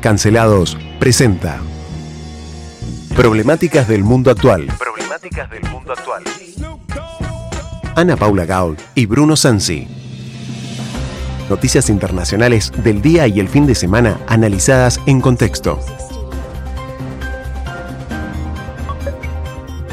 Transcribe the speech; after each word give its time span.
Cancelados 0.00 0.78
presenta 0.98 1.60
Problemáticas 3.14 3.86
del 3.86 4.02
mundo 4.02 4.30
actual. 4.30 4.66
Problemáticas 4.78 5.50
del 5.50 5.62
mundo 5.64 5.92
actual. 5.92 6.22
Ana 7.96 8.16
Paula 8.16 8.46
Gaul 8.46 8.78
y 8.94 9.04
Bruno 9.04 9.36
Sansi. 9.36 9.86
Noticias 11.50 11.90
internacionales 11.90 12.72
del 12.82 13.02
día 13.02 13.26
y 13.26 13.40
el 13.40 13.48
fin 13.48 13.66
de 13.66 13.74
semana 13.74 14.18
analizadas 14.26 14.98
en 15.04 15.20
contexto. 15.20 15.78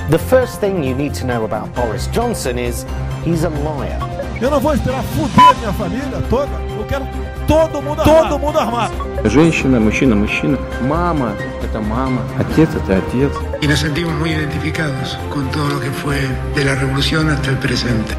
The 0.10 0.20
first 0.20 0.62
thing 0.62 0.84
you 0.84 0.96
need 0.96 1.14
to 1.16 1.26
know 1.26 1.44
about 1.44 1.76
Boris 1.76 2.08
Johnson 2.16 2.58
is 2.58 2.86
he's 3.26 3.44
a 3.44 3.50
liar. 3.50 4.17
Eu 4.41 4.51
não 4.51 4.61
vou 4.61 4.75
esperar 4.75 5.03
fuder 5.03 5.57
minha 5.59 5.73
família 5.73 6.23
toda. 6.29 6.51
Eu 6.77 6.85
quero 6.85 7.07
todo 7.47 7.81
mundo 7.83 8.01
armado. 8.01 8.29
Todo 8.29 8.39
mundo 8.39 8.59
armado. 8.59 8.93
Женщина, 9.25 9.79
мужчина, 9.79 10.17
мужчина. 10.17 10.59
Мама – 10.83 11.63
это 11.63 11.81
мама. 11.81 12.23
Отец – 12.39 12.75
это 12.75 12.99
отец. 12.99 13.33
y 13.61 13.69
nos 13.69 13.79
sentimos 13.79 14.13
muy 14.15 14.31
identificados 14.33 15.17
con 15.31 15.49
todo 15.53 15.69
lo 15.69 15.81
que 15.81 15.91
fue 15.91 16.21
de 16.55 16.65
la 16.65 16.75
revolución 16.75 17.29
hasta 17.31 17.51
el 17.51 17.59
presente. 17.59 18.15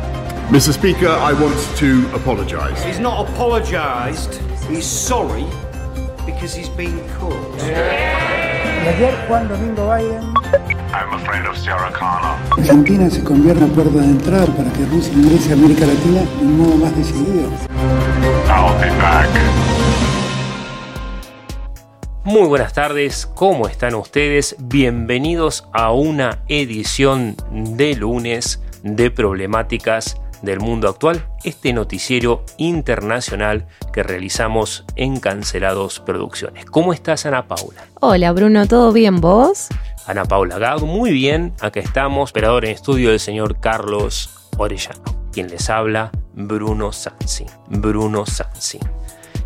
Mr. 0.49 0.73
Speaker, 0.73 1.09
I 1.09 1.33
want 1.33 1.55
to 1.79 2.05
apologise. 2.15 2.81
He's 2.85 2.99
not 2.99 3.27
apologised. 3.27 4.39
He's 4.69 4.85
sorry 4.85 5.45
because 6.25 6.53
he's 6.55 6.69
been 6.69 7.01
caught. 7.19 8.56
Ayer 8.88 9.14
Juan 9.28 9.46
Domingo 9.48 9.94
Biden 9.94 10.22
I'm 10.94 11.12
a 11.12 11.18
friend 11.18 11.46
of 11.46 11.58
Sarah 11.58 11.92
Connor. 11.92 12.38
Argentina 12.56 13.10
se 13.10 13.22
convierte 13.22 13.62
en 13.62 13.70
puerta 13.72 13.98
de 13.98 14.06
entrada 14.06 14.46
para 14.46 14.72
que 14.72 14.86
Rusia 14.86 15.12
ingrese 15.12 15.50
a 15.50 15.52
América 15.56 15.84
Latina 15.84 16.20
de 16.22 16.46
un 16.46 16.56
modo 16.56 16.76
más 16.76 16.96
decidido. 16.96 17.50
I'll 18.48 18.80
be 18.80 18.88
back. 18.96 19.28
Muy 22.24 22.48
buenas 22.48 22.72
tardes, 22.72 23.26
¿cómo 23.26 23.68
están 23.68 23.94
ustedes? 23.94 24.56
Bienvenidos 24.58 25.68
a 25.74 25.92
una 25.92 26.38
edición 26.48 27.36
de 27.50 27.94
lunes 27.94 28.62
de 28.82 29.10
problemáticas 29.10 30.16
del 30.42 30.60
mundo 30.60 30.88
actual, 30.88 31.26
este 31.44 31.72
noticiero 31.72 32.44
internacional 32.56 33.66
que 33.92 34.02
realizamos 34.02 34.84
en 34.96 35.20
Cancelados 35.20 36.00
Producciones. 36.00 36.64
¿Cómo 36.66 36.92
estás, 36.92 37.26
Ana 37.26 37.46
Paula? 37.48 37.86
Hola 38.00 38.32
Bruno, 38.32 38.66
¿todo 38.66 38.92
bien 38.92 39.20
vos? 39.20 39.68
Ana 40.06 40.24
Paula 40.24 40.58
Gago, 40.58 40.86
muy 40.86 41.10
bien, 41.10 41.54
acá 41.60 41.80
estamos, 41.80 42.30
operador 42.30 42.64
en 42.64 42.72
estudio 42.72 43.10
del 43.10 43.20
señor 43.20 43.60
Carlos 43.60 44.30
Orellano, 44.56 45.02
quien 45.32 45.48
les 45.48 45.68
habla, 45.68 46.10
Bruno 46.34 46.92
Sansi. 46.92 47.46
Bruno 47.68 48.24
Sansi. 48.26 48.78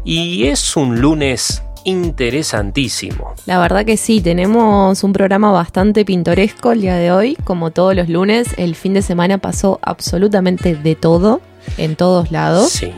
Y 0.05 0.47
es 0.49 0.77
un 0.77 1.01
lunes 1.01 1.63
interesantísimo. 1.85 3.35
La 3.47 3.59
verdad 3.59 3.85
que 3.85 3.97
sí, 3.97 4.21
tenemos 4.21 5.03
un 5.05 5.13
programa 5.13 5.51
bastante 5.53 6.05
pintoresco 6.05 6.73
el 6.73 6.81
día 6.83 6.97
de 6.97 7.13
hoy. 7.13 7.37
Como 7.45 7.71
todos 7.71 7.95
los 7.95 8.09
lunes, 8.09 8.49
el 8.57 8.75
fin 8.75 8.95
de 8.95 9.03
semana 9.03 9.39
pasó 9.39 9.79
absolutamente 9.83 10.75
de 10.75 10.95
todo, 10.95 11.41
en 11.79 11.97
todos 11.97 12.31
lados. 12.31 12.71
Sí. 12.71 12.93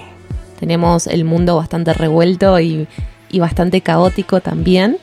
Tenemos 0.59 1.07
el 1.07 1.25
mundo 1.25 1.57
bastante 1.57 1.93
revuelto 1.95 2.59
y, 2.61 2.87
y 3.31 3.41
bastante 3.41 3.81
caótico 3.81 4.41
también. 4.41 4.99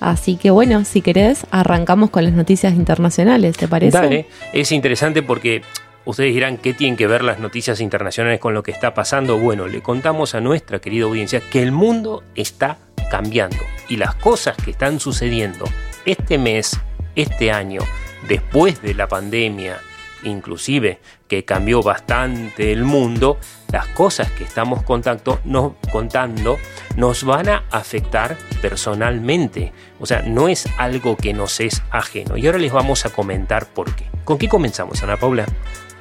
Así 0.00 0.36
que 0.36 0.50
bueno, 0.50 0.84
si 0.84 1.02
querés, 1.02 1.46
arrancamos 1.50 2.10
con 2.10 2.24
las 2.24 2.32
noticias 2.32 2.74
internacionales, 2.74 3.56
¿te 3.56 3.68
parece? 3.68 3.98
Dale, 3.98 4.26
es 4.52 4.72
interesante 4.72 5.22
porque 5.22 5.62
ustedes 6.04 6.32
dirán 6.34 6.56
qué 6.56 6.72
tienen 6.74 6.96
que 6.96 7.06
ver 7.06 7.22
las 7.22 7.38
noticias 7.38 7.80
internacionales 7.80 8.40
con 8.40 8.54
lo 8.54 8.62
que 8.62 8.70
está 8.70 8.94
pasando. 8.94 9.38
Bueno, 9.38 9.66
le 9.66 9.82
contamos 9.82 10.34
a 10.34 10.40
nuestra 10.40 10.80
querida 10.80 11.04
audiencia 11.04 11.40
que 11.50 11.62
el 11.62 11.72
mundo 11.72 12.24
está 12.34 12.78
cambiando 13.10 13.58
y 13.88 13.96
las 13.96 14.14
cosas 14.14 14.56
que 14.56 14.70
están 14.70 15.00
sucediendo 15.00 15.66
este 16.06 16.38
mes, 16.38 16.78
este 17.14 17.52
año, 17.52 17.82
después 18.28 18.80
de 18.80 18.94
la 18.94 19.08
pandemia, 19.08 19.78
inclusive 20.22 21.00
que 21.28 21.44
cambió 21.44 21.82
bastante 21.82 22.72
el 22.72 22.84
mundo, 22.84 23.38
las 23.72 23.86
cosas 23.88 24.30
que 24.32 24.44
estamos 24.44 24.82
contacto, 24.82 25.40
contando 25.92 26.58
nos 26.96 27.24
van 27.24 27.48
a 27.48 27.64
afectar 27.70 28.36
personalmente. 28.60 29.72
O 30.00 30.06
sea, 30.06 30.22
no 30.22 30.48
es 30.48 30.66
algo 30.78 31.16
que 31.16 31.32
nos 31.32 31.60
es 31.60 31.82
ajeno. 31.90 32.36
Y 32.36 32.46
ahora 32.46 32.58
les 32.58 32.72
vamos 32.72 33.06
a 33.06 33.10
comentar 33.10 33.66
por 33.66 33.94
qué. 33.94 34.06
¿Con 34.24 34.38
qué 34.38 34.48
comenzamos, 34.48 35.02
Ana 35.02 35.16
Paula? 35.16 35.46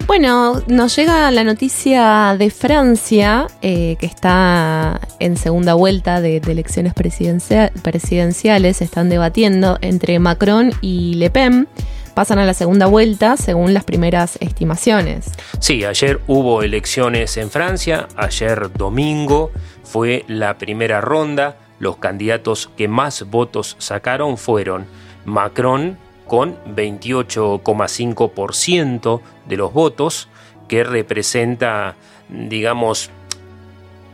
Bueno, 0.10 0.64
nos 0.66 0.96
llega 0.96 1.30
la 1.30 1.44
noticia 1.44 2.36
de 2.36 2.50
Francia, 2.50 3.46
eh, 3.62 3.96
que 4.00 4.08
está 4.08 5.00
en 5.20 5.38
segunda 5.38 5.76
vuelta 5.76 6.20
de, 6.20 6.38
elecciones 6.38 6.96
presidencia- 6.96 7.72
presidenciales, 7.84 8.82
están 8.82 9.10
debatiendo 9.10 9.78
entre 9.82 10.18
Macron 10.18 10.72
y 10.82 11.14
Le 11.14 11.30
Pen. 11.30 11.68
Pasan 12.16 12.40
a 12.40 12.46
la 12.46 12.56
segunda 12.56 12.88
vuelta 12.88 13.38
según 13.38 13.76
las 13.76 13.84
primeras 13.84 14.38
estimaciones. 14.42 15.28
Sí, 15.60 15.86
ayer 15.86 16.20
hubo 16.26 16.64
elecciones 16.64 17.38
en 17.38 17.52
Francia, 17.52 18.08
ayer 18.18 18.74
domingo 18.74 19.52
fue 19.84 20.26
la 20.28 20.58
primera 20.58 21.02
ronda, 21.02 21.58
los 21.78 21.98
candidatos 21.98 22.72
que 22.76 22.88
más 22.88 23.30
votos 23.30 23.76
sacaron 23.78 24.40
fueron 24.40 24.88
Macron 25.26 26.00
con 26.30 26.58
28,5% 26.76 29.22
de 29.48 29.58
los 29.58 29.74
votos, 29.74 30.30
que 30.68 30.84
representa, 30.86 31.96
digamos, 32.30 33.10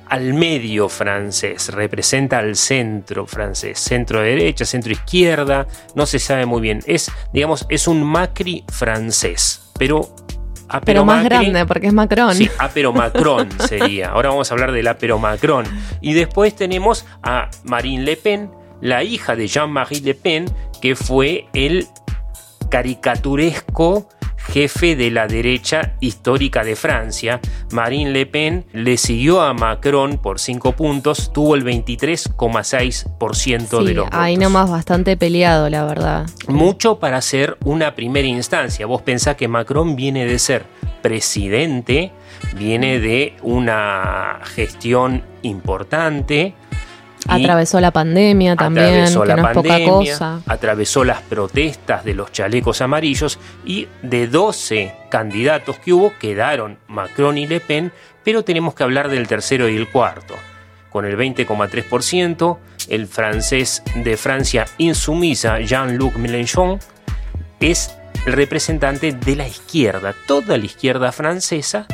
al 0.08 0.34
medio 0.34 0.88
francés, 0.88 1.74
representa 1.74 2.38
al 2.40 2.56
centro 2.56 3.26
francés, 3.26 3.78
centro 3.80 4.22
derecha, 4.22 4.64
centro 4.66 4.92
izquierda, 4.94 5.68
no 5.96 6.06
se 6.06 6.20
sabe 6.20 6.46
muy 6.46 6.62
bien, 6.62 6.80
es, 6.86 7.12
digamos, 7.34 7.66
es 7.70 7.88
un 7.88 8.04
Macri 8.04 8.64
francés, 8.72 9.72
pero 9.78 10.02
apero 10.70 10.86
Pero 10.86 11.06
más 11.06 11.24
Macri- 11.26 11.30
grande, 11.30 11.66
porque 11.66 11.88
es 11.88 11.94
Macron. 11.94 12.36
Sí, 12.36 12.50
Apero 12.60 12.94
Macron 12.94 13.50
sería. 13.68 14.10
Ahora 14.10 14.30
vamos 14.30 14.50
a 14.50 14.54
hablar 14.54 14.72
del 14.72 14.88
Apero 14.88 15.20
Macron. 15.20 15.66
Y 16.02 16.14
después 16.14 16.56
tenemos 16.56 17.06
a 17.22 17.50
Marine 17.64 18.04
Le 18.04 18.16
Pen, 18.18 18.50
la 18.82 19.04
hija 19.04 19.36
de 19.36 19.48
Jean-Marie 19.48 20.02
Le 20.02 20.16
Pen, 20.16 20.46
que 20.82 20.96
fue 20.96 21.48
el 21.54 21.88
caricaturesco 22.76 24.10
jefe 24.38 24.96
de 24.98 25.10
la 25.10 25.26
derecha 25.28 25.96
histórica 26.02 26.64
de 26.64 26.76
Francia. 26.76 27.40
Marine 27.72 28.12
Le 28.12 28.26
Pen 28.28 28.66
le 28.74 28.98
siguió 28.98 29.42
a 29.42 29.54
Macron 29.54 30.18
por 30.20 30.40
5 30.40 30.74
puntos, 30.74 31.32
tuvo 31.34 31.56
el 31.56 31.64
23,6% 31.64 33.80
de 33.82 33.88
Sí, 33.88 33.94
los 33.94 34.06
votos. 34.06 34.20
ahí 34.20 34.36
nomás 34.38 34.70
bastante 34.70 35.16
peleado, 35.18 35.70
la 35.70 35.84
verdad. 35.86 36.28
Mucho 36.48 37.00
para 37.00 37.22
ser 37.22 37.58
una 37.64 37.96
primera 37.96 38.28
instancia. 38.28 38.86
Vos 38.86 39.02
pensás 39.02 39.36
que 39.36 39.48
Macron 39.48 39.96
viene 39.96 40.26
de 40.26 40.38
ser 40.38 40.66
presidente, 41.02 42.12
viene 42.56 43.00
de 43.00 43.36
una 43.42 44.42
gestión 44.54 45.24
importante. 45.44 46.54
Atravesó 47.28 47.80
la 47.80 47.92
pandemia 47.92 48.56
también, 48.56 48.86
atravesó 48.86 49.22
que 49.22 49.28
la 49.28 49.36
no 49.36 49.48
es 49.48 49.54
poca 49.54 49.70
pandemia, 49.70 50.14
cosa. 50.14 50.42
atravesó 50.46 51.04
las 51.04 51.22
protestas 51.22 52.06
de 52.06 52.14
los 52.14 52.32
chalecos 52.32 52.82
amarillos 52.82 53.40
y 53.66 53.88
de 54.02 54.28
12 54.28 54.94
candidatos 55.10 55.80
que 55.80 55.94
hubo 55.94 56.14
quedaron 56.20 56.78
Macron 56.88 57.38
y 57.38 57.48
Le 57.48 57.60
Pen, 57.60 57.92
pero 58.24 58.44
tenemos 58.44 58.76
que 58.76 58.84
hablar 58.84 59.10
del 59.10 59.28
tercero 59.28 59.68
y 59.70 59.76
el 59.76 59.90
cuarto. 59.90 60.36
Con 60.90 61.06
el 61.06 61.18
20,3%, 61.18 62.58
el 62.90 63.08
francés 63.08 63.84
de 63.96 64.18
Francia 64.18 64.66
insumisa 64.78 65.60
Jean-Luc 65.60 66.16
Mélenchon 66.16 66.80
es 67.60 67.96
el 68.26 68.34
representante 68.34 69.12
de 69.12 69.36
la 69.36 69.48
izquierda. 69.48 70.14
Toda 70.28 70.58
la 70.58 70.66
izquierda 70.66 71.12
francesa 71.12 71.88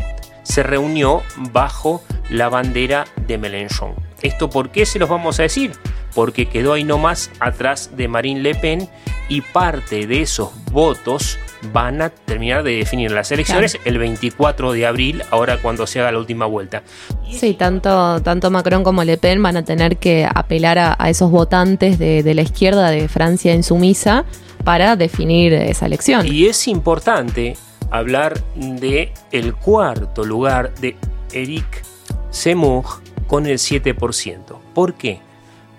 se 0.44 0.64
reunió 0.64 1.24
bajo 1.52 2.04
la 2.30 2.50
bandera 2.50 3.06
de 3.28 3.38
Mélenchon. 3.38 4.11
¿Esto 4.22 4.50
por 4.50 4.70
qué 4.70 4.86
se 4.86 5.00
los 5.00 5.10
vamos 5.10 5.40
a 5.40 5.44
decir? 5.44 5.72
Porque 6.14 6.48
quedó 6.48 6.74
ahí 6.74 6.84
nomás 6.84 7.32
atrás 7.40 7.92
de 7.96 8.08
Marine 8.08 8.42
Le 8.42 8.56
Pen 8.56 8.90
y 9.30 9.42
parte 9.42 10.08
de 10.08 10.22
esos 10.22 10.52
votos 10.72 11.40
van 11.72 12.02
a 12.02 12.10
terminar 12.10 12.64
de 12.64 12.78
definir 12.78 13.12
las 13.12 13.32
elecciones 13.32 13.78
el 13.86 13.98
24 13.98 14.74
de 14.74 14.86
abril, 14.86 15.24
ahora 15.32 15.62
cuando 15.62 15.88
se 15.88 16.00
haga 16.00 16.12
la 16.12 16.20
última 16.20 16.46
vuelta. 16.46 16.84
Sí, 17.30 17.54
tanto, 17.54 18.22
tanto 18.22 18.52
Macron 18.52 18.84
como 18.84 19.04
Le 19.04 19.18
Pen 19.18 19.42
van 19.42 19.58
a 19.58 19.64
tener 19.64 19.98
que 19.98 20.28
apelar 20.32 20.78
a, 20.80 20.96
a 20.98 21.10
esos 21.10 21.32
votantes 21.32 21.98
de, 22.00 22.24
de 22.24 22.34
la 22.34 22.42
izquierda 22.42 22.90
de 22.90 23.08
Francia 23.08 23.54
insumisa 23.54 24.26
para 24.64 24.96
definir 24.96 25.54
esa 25.54 25.86
elección. 25.86 26.26
Y 26.26 26.48
es 26.48 26.68
importante 26.68 27.56
hablar 27.90 28.42
de 28.56 29.14
el 29.32 29.54
cuarto 29.54 30.24
lugar 30.24 30.74
de 30.76 30.96
Eric 31.32 31.84
Zemmour 32.32 32.86
con 33.32 33.46
el 33.46 33.60
7%. 33.60 34.58
¿Por 34.74 34.96
qué? 34.96 35.22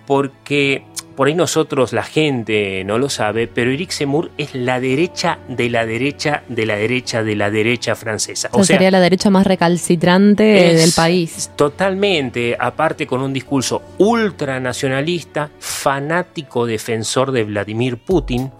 Porque 0.07 0.85
por 1.15 1.27
ahí 1.27 1.35
nosotros, 1.35 1.93
la 1.93 2.01
gente, 2.01 2.83
no 2.83 2.97
lo 2.97 3.11
sabe, 3.11 3.45
pero 3.45 3.69
Eric 3.69 3.91
Zemmour 3.91 4.31
es 4.39 4.55
la 4.55 4.79
derecha 4.79 5.37
de 5.47 5.69
la 5.69 5.85
derecha 5.85 6.41
de 6.47 6.65
la 6.65 6.77
derecha 6.77 7.21
de 7.21 7.35
la 7.35 7.51
derecha 7.51 7.93
francesa. 7.93 8.49
O, 8.53 8.63
sea, 8.63 8.77
sería 8.77 8.89
la 8.89 8.99
derecha 8.99 9.29
más 9.29 9.45
recalcitrante 9.45 10.43
del 10.43 10.93
país. 10.93 11.51
Totalmente, 11.55 12.57
aparte 12.59 13.05
con 13.05 13.21
un 13.21 13.31
discurso 13.31 13.83
ultranacionalista, 13.99 15.51
fanático 15.59 16.65
defensor 16.65 17.31
de 17.31 17.43
Vladimir 17.43 17.99
Putin, 17.99 18.51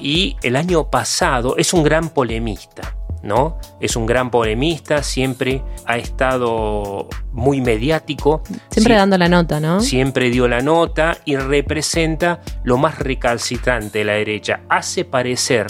y 0.00 0.34
el 0.42 0.56
año 0.56 0.90
pasado 0.90 1.56
es 1.56 1.72
un 1.72 1.84
gran 1.84 2.08
polemista. 2.08 2.96
¿No? 3.22 3.58
Es 3.80 3.96
un 3.96 4.06
gran 4.06 4.30
polemista, 4.30 5.02
siempre 5.02 5.62
ha 5.86 5.96
estado 5.96 7.08
muy 7.32 7.60
mediático. 7.60 8.42
Siempre 8.70 8.94
dando 8.94 9.18
la 9.18 9.28
nota, 9.28 9.60
¿no? 9.60 9.80
Siempre 9.80 10.30
dio 10.30 10.48
la 10.48 10.60
nota 10.60 11.18
y 11.24 11.36
representa 11.36 12.40
lo 12.64 12.78
más 12.78 12.98
recalcitrante 12.98 13.98
de 13.98 14.04
la 14.04 14.12
derecha. 14.14 14.60
Hace 14.68 15.04
parecer 15.04 15.66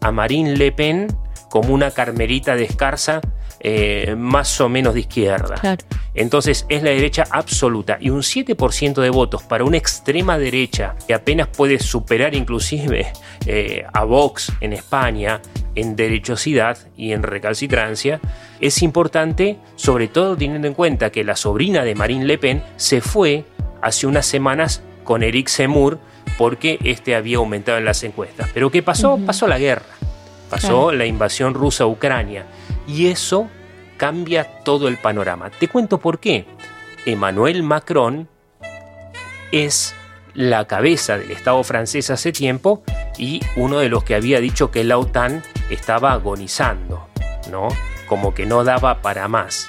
a 0.00 0.10
Marine 0.10 0.56
Le 0.56 0.72
Pen 0.72 1.08
como 1.50 1.74
una 1.74 1.90
carmelita 1.90 2.54
descarsa 2.54 3.20
eh, 3.62 4.14
más 4.16 4.58
o 4.60 4.70
menos 4.70 4.94
de 4.94 5.00
izquierda. 5.00 5.56
Entonces 6.14 6.64
es 6.68 6.82
la 6.82 6.90
derecha 6.90 7.24
absoluta 7.30 7.98
y 8.00 8.08
un 8.08 8.22
7% 8.22 9.02
de 9.02 9.10
votos 9.10 9.42
para 9.42 9.64
una 9.64 9.76
extrema 9.76 10.38
derecha 10.38 10.96
que 11.06 11.12
apenas 11.12 11.48
puede 11.48 11.78
superar 11.78 12.34
inclusive 12.34 13.12
eh, 13.46 13.84
a 13.92 14.04
Vox 14.04 14.50
en 14.60 14.72
España 14.72 15.42
en 15.80 15.96
derechosidad 15.96 16.78
y 16.96 17.12
en 17.12 17.22
recalcitrancia, 17.22 18.20
es 18.60 18.82
importante 18.82 19.58
sobre 19.76 20.08
todo 20.08 20.36
teniendo 20.36 20.68
en 20.68 20.74
cuenta 20.74 21.10
que 21.10 21.24
la 21.24 21.36
sobrina 21.36 21.84
de 21.84 21.94
Marine 21.94 22.24
Le 22.24 22.38
Pen 22.38 22.62
se 22.76 23.00
fue 23.00 23.44
hace 23.82 24.06
unas 24.06 24.26
semanas 24.26 24.82
con 25.04 25.22
Eric 25.22 25.48
Zemmour 25.48 25.98
porque 26.38 26.78
este 26.84 27.14
había 27.14 27.38
aumentado 27.38 27.78
en 27.78 27.84
las 27.84 28.02
encuestas. 28.02 28.50
Pero 28.52 28.70
¿qué 28.70 28.82
pasó? 28.82 29.18
Pasó 29.26 29.46
la 29.46 29.58
guerra, 29.58 29.86
pasó 30.48 30.92
la 30.92 31.06
invasión 31.06 31.54
rusa 31.54 31.84
a 31.84 31.86
Ucrania 31.86 32.46
y 32.86 33.06
eso 33.06 33.48
cambia 33.96 34.44
todo 34.64 34.88
el 34.88 34.96
panorama. 34.96 35.50
Te 35.50 35.68
cuento 35.68 35.98
por 35.98 36.20
qué. 36.20 36.46
Emmanuel 37.06 37.62
Macron 37.62 38.28
es 39.52 39.94
la 40.34 40.66
cabeza 40.66 41.18
del 41.18 41.30
Estado 41.30 41.62
francés 41.64 42.10
hace 42.10 42.32
tiempo 42.32 42.82
y 43.18 43.40
uno 43.56 43.78
de 43.78 43.88
los 43.88 44.04
que 44.04 44.14
había 44.14 44.40
dicho 44.40 44.70
que 44.70 44.84
la 44.84 44.98
OTAN 44.98 45.42
estaba 45.70 46.12
agonizando, 46.12 47.08
¿no? 47.50 47.68
Como 48.06 48.34
que 48.34 48.46
no 48.46 48.64
daba 48.64 49.02
para 49.02 49.28
más. 49.28 49.68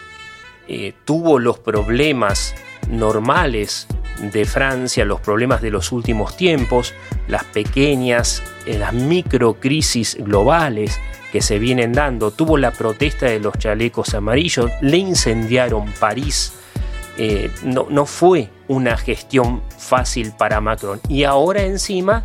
Eh, 0.67 0.93
tuvo 1.05 1.39
los 1.39 1.59
problemas 1.59 2.55
normales 2.89 3.87
de 4.21 4.45
Francia, 4.45 5.05
los 5.05 5.19
problemas 5.19 5.61
de 5.61 5.71
los 5.71 5.91
últimos 5.91 6.37
tiempos, 6.37 6.93
las 7.27 7.43
pequeñas, 7.45 8.43
eh, 8.65 8.77
las 8.77 8.93
microcrisis 8.93 10.17
globales 10.19 10.99
que 11.31 11.41
se 11.41 11.59
vienen 11.59 11.93
dando. 11.93 12.31
Tuvo 12.31 12.57
la 12.57 12.71
protesta 12.71 13.25
de 13.25 13.39
los 13.39 13.57
chalecos 13.57 14.13
amarillos, 14.13 14.69
le 14.81 14.97
incendiaron 14.97 15.91
París. 15.99 16.53
Eh, 17.17 17.51
no, 17.63 17.87
no 17.89 18.05
fue 18.05 18.49
una 18.71 18.95
gestión 18.95 19.61
fácil 19.77 20.31
para 20.31 20.61
Macron. 20.61 21.01
Y 21.09 21.25
ahora 21.25 21.63
encima 21.63 22.23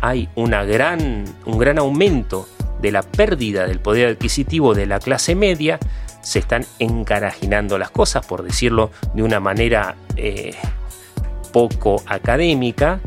hay 0.00 0.28
una 0.36 0.62
gran, 0.62 1.24
un 1.44 1.58
gran 1.58 1.76
aumento 1.78 2.48
de 2.80 2.92
la 2.92 3.02
pérdida 3.02 3.66
del 3.66 3.80
poder 3.80 4.10
adquisitivo 4.10 4.74
de 4.74 4.86
la 4.86 5.00
clase 5.00 5.34
media, 5.34 5.80
se 6.20 6.38
están 6.38 6.64
encarajinando 6.78 7.78
las 7.78 7.90
cosas, 7.90 8.24
por 8.24 8.44
decirlo 8.44 8.92
de 9.12 9.24
una 9.24 9.40
manera 9.40 9.96
eh, 10.16 10.54
poco 11.52 12.00
académica, 12.06 13.00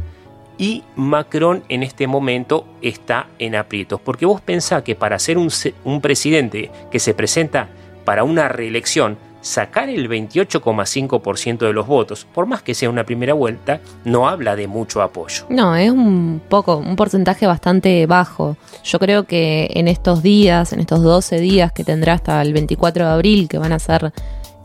y 0.57 0.83
Macron 0.97 1.63
en 1.69 1.83
este 1.83 2.07
momento 2.07 2.67
está 2.81 3.27
en 3.39 3.55
aprietos. 3.55 4.01
Porque 4.01 4.25
vos 4.25 4.41
pensás 4.41 4.83
que 4.83 4.95
para 4.95 5.17
ser 5.17 5.37
un, 5.37 5.49
un 5.85 6.01
presidente 6.01 6.69
que 6.91 6.99
se 6.99 7.13
presenta 7.13 7.69
para 8.03 8.25
una 8.25 8.49
reelección, 8.49 9.17
sacar 9.41 9.89
el 9.89 10.09
28,5% 10.09 11.59
de 11.59 11.73
los 11.73 11.87
votos, 11.87 12.25
por 12.33 12.45
más 12.45 12.61
que 12.61 12.73
sea 12.73 12.89
una 12.89 13.03
primera 13.03 13.33
vuelta, 13.33 13.81
no 14.05 14.29
habla 14.29 14.55
de 14.55 14.67
mucho 14.67 15.01
apoyo. 15.01 15.45
No, 15.49 15.75
es 15.75 15.91
un 15.91 16.41
poco, 16.47 16.77
un 16.77 16.95
porcentaje 16.95 17.47
bastante 17.47 18.05
bajo. 18.05 18.55
Yo 18.83 18.99
creo 18.99 19.25
que 19.25 19.69
en 19.73 19.87
estos 19.87 20.23
días, 20.23 20.73
en 20.73 20.79
estos 20.79 21.01
12 21.01 21.39
días 21.39 21.71
que 21.71 21.83
tendrá 21.83 22.13
hasta 22.13 22.41
el 22.41 22.53
24 22.53 23.05
de 23.05 23.11
abril, 23.11 23.47
que 23.47 23.57
van 23.57 23.73
a 23.73 23.79
ser 23.79 24.13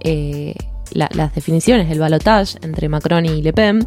eh, 0.00 0.54
las 0.92 1.34
definiciones, 1.34 1.90
el 1.90 1.98
balotage 1.98 2.58
entre 2.62 2.88
Macron 2.88 3.26
y 3.26 3.42
Le 3.42 3.52
Pen, 3.52 3.86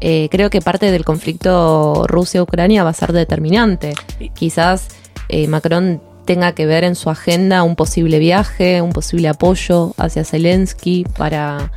eh, 0.00 0.28
creo 0.32 0.50
que 0.50 0.60
parte 0.60 0.90
del 0.90 1.04
conflicto 1.04 2.04
Rusia-Ucrania 2.08 2.82
va 2.82 2.90
a 2.90 2.94
ser 2.94 3.12
determinante. 3.12 3.94
Quizás 4.34 4.88
eh, 5.28 5.46
Macron 5.46 6.02
tenga 6.24 6.52
que 6.52 6.66
ver 6.66 6.84
en 6.84 6.94
su 6.94 7.10
agenda 7.10 7.62
un 7.62 7.76
posible 7.76 8.18
viaje, 8.18 8.82
un 8.82 8.92
posible 8.92 9.28
apoyo 9.28 9.94
hacia 9.96 10.24
Zelensky 10.24 11.04
para... 11.16 11.70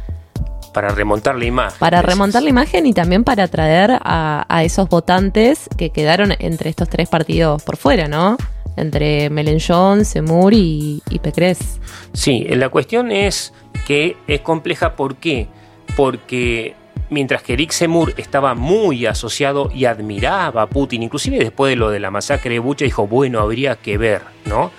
Para 0.73 0.89
remontar 0.89 1.35
la 1.37 1.45
imagen. 1.45 1.79
Para 1.79 2.01
remontar 2.01 2.43
la 2.43 2.49
imagen 2.49 2.85
y 2.85 2.93
también 2.93 3.23
para 3.23 3.43
atraer 3.43 3.97
a, 4.01 4.61
esos 4.63 4.89
votantes 4.89 5.69
que 5.77 5.89
quedaron 5.89 6.33
entre 6.39 6.69
estos 6.69 6.89
tres 6.89 7.07
partidos 7.07 7.63
por 7.63 7.77
fuera, 7.77 8.09
¿no? 8.09 8.35
Entre 8.75 9.29
Melenchon, 9.29 10.03
Semur 10.03 10.53
y, 10.53 11.01
y 11.09 11.19
Pecres. 11.19 11.79
Sí, 12.11 12.45
la 12.49 12.67
cuestión 12.67 13.09
es 13.11 13.53
que 13.87 14.17
es 14.27 14.41
compleja. 14.41 14.97
¿Por 14.97 15.15
qué? 15.15 15.47
Porque 15.95 16.75
mientras 17.09 17.43
que 17.43 17.53
Eric 17.53 17.71
Semur 17.71 18.13
estaba 18.17 18.55
muy 18.55 19.05
asociado 19.05 19.71
y 19.73 19.85
admiraba 19.85 20.63
a 20.63 20.67
Putin, 20.67 21.03
inclusive 21.03 21.37
después 21.37 21.71
de 21.71 21.75
lo 21.75 21.89
de 21.89 21.99
la 21.99 22.11
masacre 22.11 22.53
de 22.53 22.59
Bucha, 22.59 22.85
dijo, 22.85 23.07
bueno, 23.07 23.39
habría 23.39 23.75
que 23.75 23.97
ver, 23.97 24.21
¿no? 24.45 24.71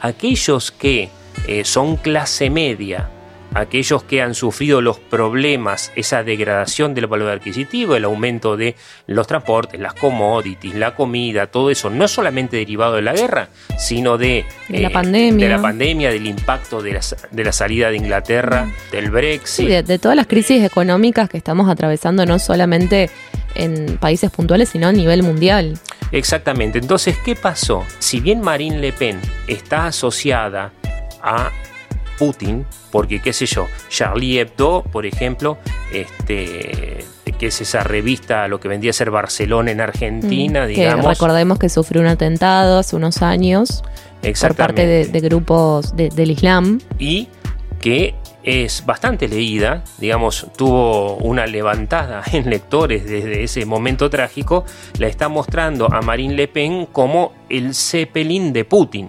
Aquellos 0.00 0.70
que 0.70 1.10
eh, 1.46 1.64
son 1.64 1.96
clase 1.96 2.50
media, 2.50 3.08
aquellos 3.54 4.02
que 4.04 4.22
han 4.22 4.34
sufrido 4.34 4.80
los 4.80 4.98
problemas, 4.98 5.92
esa 5.96 6.22
degradación 6.22 6.94
del 6.94 7.06
valor 7.06 7.30
adquisitivo, 7.30 7.96
el 7.96 8.04
aumento 8.04 8.56
de 8.56 8.76
los 9.06 9.26
transportes, 9.26 9.80
las 9.80 9.94
commodities, 9.94 10.74
la 10.74 10.94
comida, 10.94 11.46
todo 11.46 11.70
eso, 11.70 11.90
no 11.90 12.08
solamente 12.08 12.56
derivado 12.56 12.94
de 12.94 13.02
la 13.02 13.12
guerra, 13.12 13.48
sino 13.78 14.18
de, 14.18 14.44
la, 14.68 14.88
eh, 14.88 14.90
pandemia. 14.90 15.46
de 15.46 15.54
la 15.54 15.62
pandemia, 15.62 16.10
del 16.10 16.26
impacto 16.26 16.82
de 16.82 16.92
la, 16.92 17.00
de 17.30 17.44
la 17.44 17.52
salida 17.52 17.90
de 17.90 17.96
Inglaterra, 17.96 18.70
del 18.90 19.10
Brexit. 19.10 19.68
de, 19.68 19.98
todas 19.98 20.16
las 20.16 20.26
crisis 20.26 20.64
económicas 20.64 21.28
que 21.28 21.36
estamos 21.36 21.68
atravesando, 21.68 22.26
no 22.26 22.38
solamente 22.38 23.10
en 23.54 23.98
países 23.98 24.30
puntuales, 24.30 24.70
sino 24.70 24.88
a 24.88 24.92
nivel 24.92 25.22
mundial. 25.22 25.78
Exactamente. 26.10 26.78
Entonces, 26.78 27.16
¿qué 27.24 27.36
pasó? 27.36 27.84
Si 27.98 28.20
bien 28.20 28.40
Marine 28.40 28.78
Le 28.78 28.92
Pen 28.92 29.20
está 29.46 29.86
asociada 29.86 30.72
a 31.22 31.50
Putin, 32.18 32.66
porque 32.90 33.20
qué 33.20 33.32
sé 33.32 33.46
yo, 33.46 33.66
Charlie 33.88 34.38
Hebdo, 34.38 34.82
por 34.82 35.06
ejemplo, 35.06 35.58
este, 35.92 37.04
que 37.38 37.46
es 37.48 37.60
esa 37.60 37.82
revista, 37.82 38.46
lo 38.48 38.60
que 38.60 38.68
vendría 38.68 38.90
a 38.90 38.94
ser 38.94 39.10
Barcelona 39.10 39.70
en 39.70 39.80
Argentina, 39.80 40.64
mm, 40.64 40.68
digamos. 40.68 41.06
recordemos 41.06 41.58
que 41.58 41.68
sufrió 41.68 42.00
un 42.00 42.06
atentado 42.06 42.78
hace 42.78 42.96
unos 42.96 43.22
años 43.22 43.82
por 44.40 44.54
parte 44.54 44.86
de, 44.86 45.20
grupos 45.20 45.96
del 45.96 46.30
Islam. 46.30 46.80
Y 46.98 47.28
que 47.80 48.14
es 48.44 48.84
bastante 48.86 49.28
leída, 49.28 49.82
digamos, 49.98 50.46
tuvo 50.56 51.16
una 51.16 51.46
levantada 51.46 52.22
en 52.32 52.48
lectores 52.48 53.04
desde 53.04 53.42
ese 53.42 53.66
momento 53.66 54.10
trágico, 54.10 54.64
la 54.98 55.08
está 55.08 55.28
mostrando 55.28 55.92
a 55.92 56.00
Marine 56.00 56.34
Le 56.34 56.48
Pen 56.48 56.86
como 56.86 57.32
el 57.48 57.74
Zeppelin 57.74 58.52
de 58.52 58.64
Putin. 58.64 59.08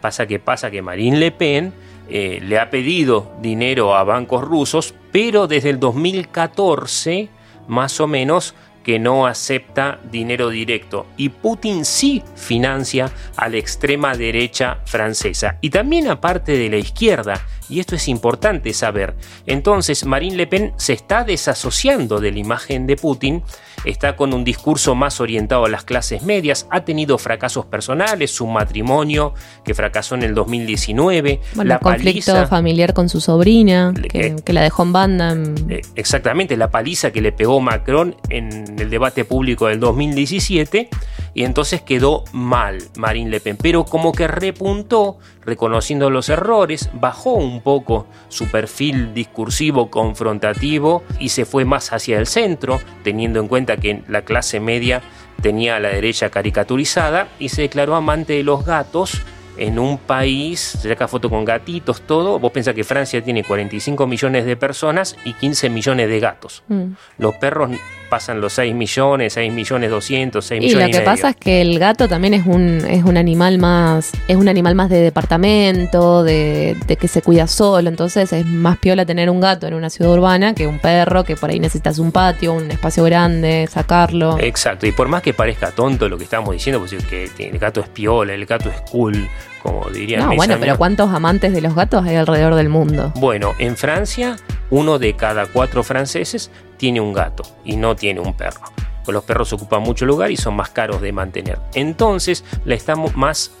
Pasa 0.00 0.26
que 0.26 0.38
pasa 0.38 0.70
que 0.70 0.80
Marine 0.80 1.18
Le 1.18 1.32
Pen 1.32 1.72
eh, 2.08 2.40
le 2.42 2.58
ha 2.58 2.70
pedido 2.70 3.32
dinero 3.40 3.94
a 3.94 4.04
bancos 4.04 4.42
rusos, 4.42 4.94
pero 5.12 5.46
desde 5.46 5.70
el 5.70 5.80
2014, 5.80 7.28
más 7.66 8.00
o 8.00 8.06
menos, 8.06 8.54
que 8.88 8.98
no 8.98 9.26
acepta 9.26 10.00
dinero 10.10 10.48
directo. 10.48 11.04
Y 11.18 11.28
Putin 11.28 11.84
sí 11.84 12.22
financia 12.36 13.12
a 13.36 13.50
la 13.50 13.58
extrema 13.58 14.16
derecha 14.16 14.78
francesa. 14.86 15.58
Y 15.60 15.68
también 15.68 16.08
aparte 16.08 16.56
de 16.56 16.70
la 16.70 16.78
izquierda. 16.78 17.46
Y 17.68 17.80
esto 17.80 17.96
es 17.96 18.08
importante 18.08 18.72
saber. 18.72 19.14
Entonces 19.44 20.06
Marine 20.06 20.36
Le 20.36 20.46
Pen 20.46 20.72
se 20.78 20.94
está 20.94 21.24
desasociando 21.24 22.18
de 22.18 22.32
la 22.32 22.38
imagen 22.38 22.86
de 22.86 22.96
Putin 22.96 23.42
está 23.84 24.16
con 24.16 24.34
un 24.34 24.44
discurso 24.44 24.94
más 24.94 25.20
orientado 25.20 25.64
a 25.64 25.68
las 25.68 25.84
clases 25.84 26.22
medias, 26.22 26.66
ha 26.70 26.84
tenido 26.84 27.18
fracasos 27.18 27.66
personales, 27.66 28.30
su 28.30 28.46
matrimonio 28.46 29.34
que 29.64 29.74
fracasó 29.74 30.14
en 30.14 30.22
el 30.22 30.34
2019, 30.34 31.40
la 31.56 31.74
el 31.74 31.80
conflicto 31.80 32.46
familiar 32.46 32.94
con 32.94 33.08
su 33.08 33.20
sobrina, 33.20 33.92
que, 33.94 34.52
la 34.52 34.62
dejó 34.62 34.82
en 34.82 34.92
banda. 34.92 35.36
Eh, 35.68 35.82
exactamente, 35.94 36.56
la 36.56 36.70
paliza 36.70 37.10
que 37.10 37.20
le 37.20 37.32
pegó 37.32 37.60
Macron 37.60 38.16
en 38.28 38.78
el 38.78 38.90
debate 38.90 39.24
público 39.24 39.66
del 39.66 39.80
2017 39.80 40.88
y 41.34 41.44
entonces 41.44 41.82
quedó 41.82 42.24
mal 42.32 42.78
Marine 42.96 43.30
Le 43.30 43.40
Pen, 43.40 43.56
pero 43.60 43.84
como 43.84 44.12
que 44.12 44.26
repuntó 44.26 45.18
reconociendo 45.48 46.10
los 46.10 46.28
errores, 46.28 46.90
bajó 46.92 47.32
un 47.32 47.62
poco 47.62 48.06
su 48.28 48.46
perfil 48.48 49.14
discursivo 49.14 49.90
confrontativo 49.90 51.02
y 51.18 51.30
se 51.30 51.44
fue 51.44 51.64
más 51.64 51.92
hacia 51.92 52.18
el 52.18 52.26
centro, 52.26 52.80
teniendo 53.02 53.40
en 53.40 53.48
cuenta 53.48 53.78
que 53.78 54.02
la 54.08 54.22
clase 54.22 54.60
media 54.60 55.02
tenía 55.40 55.76
a 55.76 55.80
la 55.80 55.88
derecha 55.88 56.30
caricaturizada 56.30 57.28
y 57.38 57.48
se 57.48 57.62
declaró 57.62 57.94
amante 57.94 58.34
de 58.34 58.42
los 58.42 58.64
gatos 58.64 59.22
en 59.56 59.78
un 59.78 59.98
país, 59.98 60.60
se 60.60 60.88
saca 60.88 61.08
foto 61.08 61.28
con 61.28 61.44
gatitos, 61.44 62.02
todo. 62.02 62.38
Vos 62.38 62.52
pensás 62.52 62.74
que 62.74 62.84
Francia 62.84 63.22
tiene 63.22 63.42
45 63.42 64.06
millones 64.06 64.44
de 64.44 64.56
personas 64.56 65.16
y 65.24 65.32
15 65.32 65.70
millones 65.70 66.08
de 66.08 66.20
gatos. 66.20 66.62
Mm. 66.68 66.92
Los 67.18 67.34
perros 67.36 67.70
pasan 68.08 68.40
los 68.40 68.52
6 68.54 68.74
millones, 68.74 69.34
6 69.34 69.52
millones 69.52 69.90
200, 69.90 70.44
6 70.44 70.62
Y 70.62 70.66
millones 70.66 70.88
lo 70.88 70.98
que 70.98 71.04
pasa 71.04 71.30
es 71.30 71.36
que 71.36 71.60
el 71.60 71.78
gato 71.78 72.08
también 72.08 72.34
es 72.34 72.46
un, 72.46 72.84
es 72.88 73.04
un 73.04 73.16
animal 73.16 73.58
más, 73.58 74.12
es 74.28 74.36
un 74.36 74.48
animal 74.48 74.74
más 74.74 74.88
de 74.88 75.00
departamento, 75.00 76.24
de, 76.24 76.76
de 76.86 76.96
que 76.96 77.08
se 77.08 77.22
cuida 77.22 77.46
solo, 77.46 77.88
entonces 77.88 78.32
es 78.32 78.46
más 78.46 78.78
piola 78.78 79.04
tener 79.04 79.30
un 79.30 79.40
gato 79.40 79.66
en 79.66 79.74
una 79.74 79.90
ciudad 79.90 80.12
urbana 80.12 80.54
que 80.54 80.66
un 80.66 80.78
perro, 80.78 81.24
que 81.24 81.36
por 81.36 81.50
ahí 81.50 81.60
necesitas 81.60 81.98
un 81.98 82.12
patio, 82.12 82.52
un 82.52 82.70
espacio 82.70 83.04
grande, 83.04 83.68
sacarlo. 83.70 84.38
Exacto, 84.40 84.86
y 84.86 84.92
por 84.92 85.08
más 85.08 85.22
que 85.22 85.34
parezca 85.34 85.70
tonto 85.70 86.08
lo 86.08 86.18
que 86.18 86.24
estamos 86.24 86.52
diciendo, 86.52 86.78
pues 86.80 86.94
que 87.04 87.30
el 87.38 87.58
gato 87.58 87.80
es 87.80 87.88
piola, 87.88 88.34
el 88.34 88.46
gato 88.46 88.70
es 88.70 88.80
cool, 88.90 89.28
como 89.62 89.88
diría 89.90 90.18
no, 90.18 90.28
mis 90.28 90.36
bueno, 90.36 90.54
amigos. 90.54 90.66
pero 90.66 90.78
¿cuántos 90.78 91.10
amantes 91.10 91.52
de 91.52 91.60
los 91.60 91.74
gatos 91.74 92.04
hay 92.06 92.16
alrededor 92.16 92.54
del 92.54 92.68
mundo? 92.68 93.12
Bueno, 93.16 93.54
en 93.58 93.76
Francia, 93.76 94.36
uno 94.70 94.98
de 94.98 95.14
cada 95.16 95.46
cuatro 95.46 95.82
franceses 95.82 96.50
tiene 96.76 97.00
un 97.00 97.12
gato 97.12 97.42
y 97.64 97.76
no 97.76 97.96
tiene 97.96 98.20
un 98.20 98.34
perro. 98.34 98.60
Pues 99.04 99.14
los 99.14 99.24
perros 99.24 99.52
ocupan 99.52 99.82
mucho 99.82 100.04
lugar 100.04 100.30
y 100.30 100.36
son 100.36 100.54
más 100.54 100.68
caros 100.70 101.00
de 101.00 101.12
mantener. 101.12 101.58
Entonces, 101.74 102.44
la 102.64 102.74
estamos 102.74 103.16
más 103.16 103.52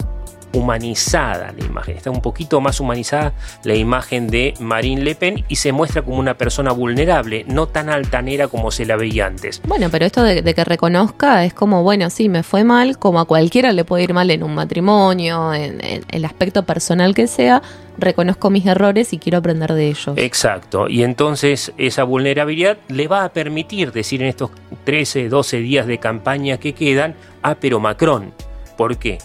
humanizada 0.52 1.52
la 1.56 1.64
imagen, 1.64 1.96
está 1.96 2.10
un 2.10 2.20
poquito 2.20 2.60
más 2.60 2.80
humanizada 2.80 3.32
la 3.64 3.74
imagen 3.74 4.28
de 4.28 4.54
Marine 4.60 5.02
Le 5.02 5.14
Pen 5.14 5.44
y 5.48 5.56
se 5.56 5.72
muestra 5.72 6.02
como 6.02 6.18
una 6.18 6.34
persona 6.34 6.72
vulnerable, 6.72 7.44
no 7.48 7.66
tan 7.66 7.88
altanera 7.88 8.48
como 8.48 8.70
se 8.70 8.86
la 8.86 8.96
veía 8.96 9.26
antes. 9.26 9.60
Bueno, 9.66 9.88
pero 9.90 10.06
esto 10.06 10.22
de, 10.22 10.42
de 10.42 10.54
que 10.54 10.64
reconozca 10.64 11.44
es 11.44 11.54
como, 11.54 11.82
bueno, 11.82 12.10
sí, 12.10 12.28
me 12.28 12.42
fue 12.42 12.64
mal, 12.64 12.98
como 12.98 13.20
a 13.20 13.24
cualquiera 13.24 13.72
le 13.72 13.84
puede 13.84 14.04
ir 14.04 14.14
mal 14.14 14.30
en 14.30 14.42
un 14.42 14.54
matrimonio, 14.54 15.52
en, 15.54 15.84
en 15.84 16.04
el 16.08 16.24
aspecto 16.24 16.64
personal 16.64 17.14
que 17.14 17.26
sea, 17.26 17.62
reconozco 17.98 18.50
mis 18.50 18.64
errores 18.66 19.12
y 19.12 19.18
quiero 19.18 19.38
aprender 19.38 19.74
de 19.74 19.88
ellos. 19.88 20.16
Exacto, 20.16 20.88
y 20.88 21.02
entonces 21.02 21.72
esa 21.76 22.04
vulnerabilidad 22.04 22.78
le 22.88 23.08
va 23.08 23.24
a 23.24 23.32
permitir 23.32 23.92
decir 23.92 24.22
en 24.22 24.28
estos 24.28 24.50
13, 24.84 25.28
12 25.28 25.58
días 25.58 25.86
de 25.86 25.98
campaña 25.98 26.58
que 26.58 26.72
quedan, 26.72 27.14
ah, 27.42 27.56
pero 27.60 27.80
Macron, 27.80 28.32
¿por 28.76 28.96
qué? 28.96 29.18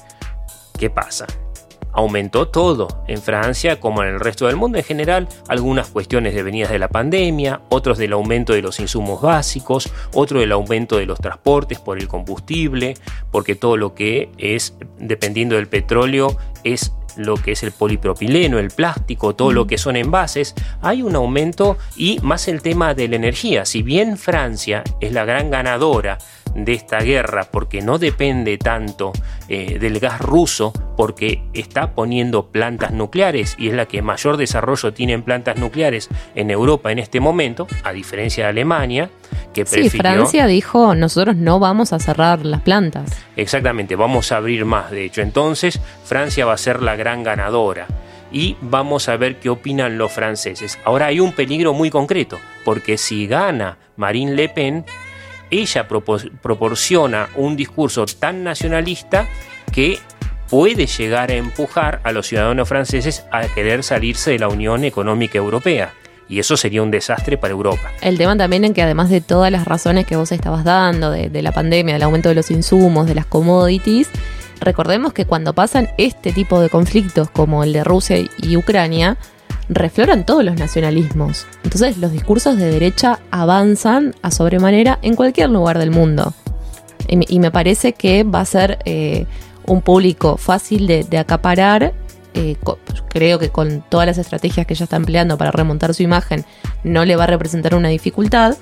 ¿Qué 0.84 0.90
pasa? 0.90 1.28
Aumentó 1.94 2.50
todo 2.50 3.06
en 3.08 3.22
Francia 3.22 3.80
como 3.80 4.04
en 4.04 4.10
el 4.10 4.20
resto 4.20 4.48
del 4.48 4.58
mundo 4.58 4.78
en 4.78 4.84
general, 4.84 5.30
algunas 5.48 5.88
cuestiones 5.88 6.36
devenidas 6.36 6.72
de 6.72 6.78
la 6.78 6.90
pandemia, 6.90 7.62
otros 7.70 7.98
del 7.98 8.12
aumento 8.12 8.52
de 8.52 8.62
los 8.62 8.82
insumos 8.82 9.22
básicos, 9.22 9.90
otro 10.13 10.42
del 10.42 10.52
aumento 10.52 10.98
de 10.98 11.06
los 11.06 11.22
transportes 11.22 11.80
por 11.80 12.00
el 12.00 12.10
combustible, 12.10 12.96
porque 13.32 13.56
todo 13.56 13.78
lo 13.78 13.96
que 13.96 14.30
es, 14.38 14.75
dependiendo 15.00 15.56
del 15.56 15.70
petróleo, 15.70 16.36
es 16.66 16.92
lo 17.16 17.36
que 17.36 17.54
es 17.54 17.63
el 17.63 17.72
polipropileno, 17.72 18.60
el 18.60 18.72
plástico, 18.72 19.36
todo 19.36 19.54
lo 19.54 19.68
que 19.68 19.78
son 19.78 19.96
envases, 19.96 20.54
hay 20.82 21.02
un 21.02 21.16
aumento 21.16 21.78
y 21.96 22.20
más 22.24 22.50
el 22.50 22.62
tema 22.62 22.94
de 22.94 23.08
la 23.08 23.16
energía. 23.16 23.63
Si 23.63 23.84
bien 23.84 24.18
Francia 24.18 24.84
es 25.00 25.13
la 25.13 25.24
gran 25.24 25.50
ganadora 25.50 26.18
de 26.56 26.74
esta 26.74 27.00
guerra 27.00 27.48
porque 27.52 27.82
no 27.82 27.98
depende 27.98 28.58
tanto 28.58 29.12
eh, 29.48 29.80
del 29.80 30.00
gas 30.00 30.20
ruso, 30.22 30.72
porque 30.96 31.44
está 31.54 31.92
poniendo 31.92 32.48
plantas 32.48 32.92
nucleares 32.92 33.56
y 33.58 33.70
es 33.70 33.74
la 33.74 33.88
que 33.88 34.02
mayor 34.02 34.38
desarrollo 34.38 34.94
tiene 34.94 35.14
en 35.14 35.24
plantas 35.24 35.58
nucleares 35.58 36.10
en 36.36 36.52
Europa 36.52 36.92
en 36.92 37.00
este 37.00 37.20
momento, 37.20 37.68
a 37.84 37.92
diferencia 37.92 38.46
de 38.46 38.50
Alemania, 38.52 39.10
que 39.54 39.66
Sí, 39.66 39.76
prefirió... 39.76 40.02
Francia 40.02 40.48
dijo, 40.48 40.96
nosotros 40.96 41.36
no 41.36 41.60
vamos 41.60 41.94
a 41.94 42.00
cerrar 42.00 42.46
las 42.46 42.62
plantas. 42.62 43.12
Exactamente, 43.36 43.96
vamos 43.96 44.32
a 44.32 44.38
abrir 44.38 44.66
más, 44.66 44.92
de 44.92 45.06
hecho. 45.06 45.22
Entonces, 45.22 45.80
Francia 46.04 46.46
va 46.46 46.54
a 46.54 46.58
ser 46.58 46.82
la 46.82 46.96
gran 46.96 47.24
ganadora. 47.24 47.88
Y 48.32 48.58
vamos 48.62 49.10
a 49.10 49.18
ver 49.18 49.40
qué 49.40 49.50
opinan 49.50 50.00
los 50.00 50.12
franceses. 50.12 50.80
Ahora 50.86 51.06
hay 51.06 51.20
un 51.20 51.34
peligro 51.34 51.74
muy 51.74 51.92
concreto, 51.92 52.40
porque 52.66 52.98
si 52.98 53.28
gana 53.28 53.78
Marine 53.96 54.34
Le 54.34 54.50
Pen, 54.50 54.86
ella 55.62 55.88
propo- 55.88 56.32
proporciona 56.42 57.30
un 57.36 57.56
discurso 57.56 58.06
tan 58.06 58.44
nacionalista 58.44 59.28
que 59.72 60.00
puede 60.50 60.86
llegar 60.86 61.32
a 61.32 61.36
empujar 61.36 62.00
a 62.04 62.12
los 62.12 62.28
ciudadanos 62.28 62.68
franceses 62.70 63.26
a 63.32 63.48
querer 63.48 63.84
salirse 63.84 64.32
de 64.32 64.40
la 64.40 64.48
Unión 64.48 64.84
Económica 64.84 65.38
Europea. 65.38 65.94
Y 66.30 66.40
eso 66.40 66.56
sería 66.58 66.82
un 66.82 66.90
desastre 66.92 67.38
para 67.38 67.52
Europa. 67.52 67.92
El 68.02 68.18
tema 68.18 68.36
también 68.38 68.64
en 68.64 68.74
que 68.74 68.82
además 68.82 69.10
de 69.10 69.20
todas 69.22 69.52
las 69.52 69.66
razones 69.66 70.06
que 70.06 70.16
vos 70.16 70.32
estabas 70.32 70.64
dando, 70.64 71.12
de, 71.12 71.30
de 71.30 71.42
la 71.42 71.52
pandemia, 71.52 71.96
del 71.96 72.04
aumento 72.04 72.30
de 72.30 72.36
los 72.36 72.50
insumos, 72.50 73.08
de 73.08 73.16
las 73.16 73.26
commodities, 73.26 74.10
recordemos 74.62 75.12
que 75.14 75.26
cuando 75.26 75.54
pasan 75.54 75.90
este 75.98 76.32
tipo 76.32 76.60
de 76.62 76.70
conflictos 76.70 77.30
como 77.30 77.64
el 77.64 77.74
de 77.74 77.84
Rusia 77.84 78.18
y 78.38 78.56
Ucrania, 78.56 79.18
refloran 79.70 80.25
todos 80.25 80.43
los 80.43 80.55
nacionalismos. 80.55 81.46
Entonces 81.63 81.98
los 81.98 82.12
discursos 82.12 82.58
de 82.58 82.70
derecha 82.70 83.20
avanzan 83.32 84.13
a 84.22 84.32
sobremanera 84.32 85.00
en 85.01 85.15
cualquier 85.15 85.50
lugar 85.50 85.79
del 85.79 85.91
mundo. 85.91 86.34
Y, 87.08 87.39
me- 87.39 87.51
parece 87.51 87.93
que 87.93 88.24
va 88.24 88.39
a 88.41 88.46
ser 88.46 88.79
eh, 88.86 89.25
un 89.65 89.82
público 89.82 90.38
fácil 90.38 90.88
de, 90.88 91.17
acaparar. 91.17 91.93
eh, 92.34 92.55
creo 93.10 93.38
que 93.39 93.50
con 93.50 93.84
todas 93.89 94.08
las 94.08 94.17
estrategias 94.17 94.65
que 94.65 94.74
ella 94.74 94.86
está 94.86 94.96
empleando 94.96 95.38
para 95.38 95.51
remontar 95.51 95.93
su 95.93 96.01
imagen 96.03 96.46
no 96.84 97.05
le 97.05 97.15
va 97.15 97.25
a 97.25 97.27
representar 97.27 97.75
una 97.75 97.89
dificultad. 97.89 98.55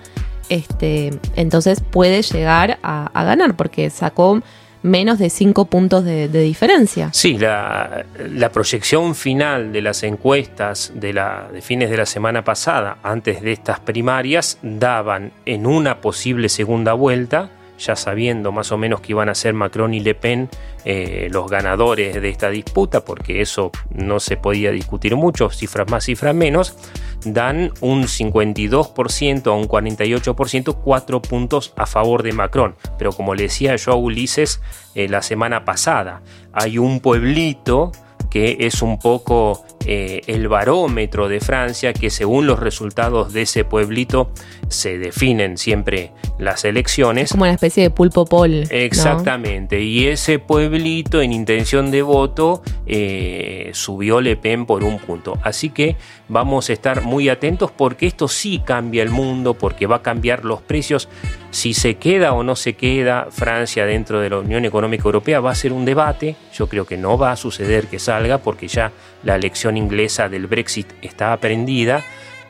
Este, 0.49 1.11
entonces 1.35 1.81
puede 1.81 2.21
llegar 2.23 2.77
a, 2.83 3.09
a 3.13 3.23
ganar 3.23 3.55
porque 3.55 3.89
sacó 3.89 4.41
menos 4.83 5.19
de 5.19 5.29
5 5.29 5.65
puntos 5.65 6.03
de, 6.05 6.27
diferencia. 6.27 7.09
Sí, 7.13 7.37
la, 7.37 8.05
la 8.17 8.49
proyección 8.49 9.15
final 9.15 9.71
de 9.71 9.81
las 9.81 10.03
encuestas 10.03 10.91
de, 10.95 11.13
la, 11.13 11.47
de 11.51 11.61
fines 11.61 11.89
de 11.89 11.97
la 11.97 12.05
semana 12.05 12.43
pasada, 12.43 12.97
antes 13.03 13.41
de 13.41 13.51
estas 13.51 13.79
primarias, 13.79 14.57
daban 14.61 15.31
en 15.45 15.67
una 15.67 16.01
posible 16.01 16.49
segunda 16.49 16.93
vuelta, 16.93 17.49
ya 17.81 17.95
sabiendo 17.95 18.51
más 18.51 18.71
o 18.71 18.77
menos 18.77 19.01
que 19.01 19.13
iban 19.13 19.29
a 19.29 19.35
ser 19.35 19.53
Macron 19.53 19.93
y 19.93 19.99
Le 19.99 20.15
Pen 20.15 20.49
eh, 20.85 21.27
los 21.31 21.49
ganadores 21.49 22.19
de 22.21 22.29
esta 22.29 22.49
disputa, 22.49 23.03
porque 23.03 23.41
eso 23.41 23.71
no 23.91 24.19
se 24.19 24.37
podía 24.37 24.71
discutir 24.71 25.15
mucho, 25.15 25.49
cifras 25.49 25.89
más, 25.89 26.05
cifras 26.05 26.35
menos, 26.35 26.75
dan 27.25 27.71
un 27.81 28.03
52% 28.03 29.47
a 29.47 29.51
un 29.51 29.67
48%, 29.67 30.75
cuatro 30.83 31.21
puntos 31.21 31.73
a 31.75 31.85
favor 31.85 32.23
de 32.23 32.33
Macron. 32.33 32.75
Pero 32.97 33.11
como 33.11 33.35
le 33.35 33.43
decía 33.43 33.75
yo 33.75 33.91
a 33.91 33.95
Ulises 33.95 34.61
eh, 34.95 35.07
la 35.07 35.21
semana 35.21 35.65
pasada, 35.65 36.21
hay 36.53 36.77
un 36.77 36.99
pueblito 36.99 37.91
que 38.29 38.57
es 38.61 38.81
un 38.81 38.97
poco 38.97 39.65
eh, 39.85 40.21
el 40.27 40.47
barómetro 40.47 41.27
de 41.27 41.39
Francia, 41.39 41.93
que 41.93 42.09
según 42.09 42.47
los 42.47 42.59
resultados 42.59 43.33
de 43.33 43.43
ese 43.43 43.63
pueblito 43.63 44.31
se 44.67 44.97
definen 44.97 45.57
siempre 45.57 46.11
las 46.37 46.65
elecciones. 46.65 47.31
Como 47.31 47.43
una 47.43 47.53
especie 47.53 47.83
de 47.83 47.89
pulpo 47.89 48.25
pol. 48.25 48.61
¿no? 48.61 48.67
Exactamente, 48.69 49.81
y 49.81 50.07
ese 50.07 50.39
pueblito 50.39 51.21
en 51.21 51.33
intención 51.33 51.91
de 51.91 52.01
voto 52.01 52.61
eh, 52.85 53.71
subió 53.73 54.21
Le 54.21 54.35
Pen 54.35 54.65
por 54.65 54.83
un 54.83 54.99
punto. 54.99 55.37
Así 55.43 55.69
que 55.69 55.95
vamos 56.29 56.69
a 56.69 56.73
estar 56.73 57.01
muy 57.01 57.29
atentos 57.29 57.71
porque 57.71 58.07
esto 58.07 58.27
sí 58.27 58.61
cambia 58.65 59.03
el 59.03 59.09
mundo, 59.09 59.53
porque 59.53 59.87
va 59.87 59.97
a 59.97 60.01
cambiar 60.01 60.45
los 60.45 60.61
precios. 60.61 61.09
Si 61.51 61.73
se 61.73 61.95
queda 61.95 62.33
o 62.33 62.43
no 62.43 62.55
se 62.55 62.73
queda 62.73 63.27
Francia 63.29 63.85
dentro 63.85 64.19
de 64.21 64.29
la 64.29 64.39
Unión 64.39 64.65
Económica 64.65 65.03
Europea 65.05 65.39
va 65.39 65.51
a 65.51 65.55
ser 65.55 65.73
un 65.73 65.85
debate. 65.85 66.35
Yo 66.53 66.67
creo 66.67 66.85
que 66.85 66.97
no 66.97 67.17
va 67.17 67.31
a 67.31 67.35
suceder 67.35 67.87
que 67.87 67.99
salga 67.99 68.37
porque 68.37 68.67
ya 68.67 68.91
la 69.23 69.35
elección 69.35 69.77
inglesa 69.77 70.29
del 70.29 70.47
Brexit 70.47 70.87
está 71.01 71.33
aprendida 71.33 72.01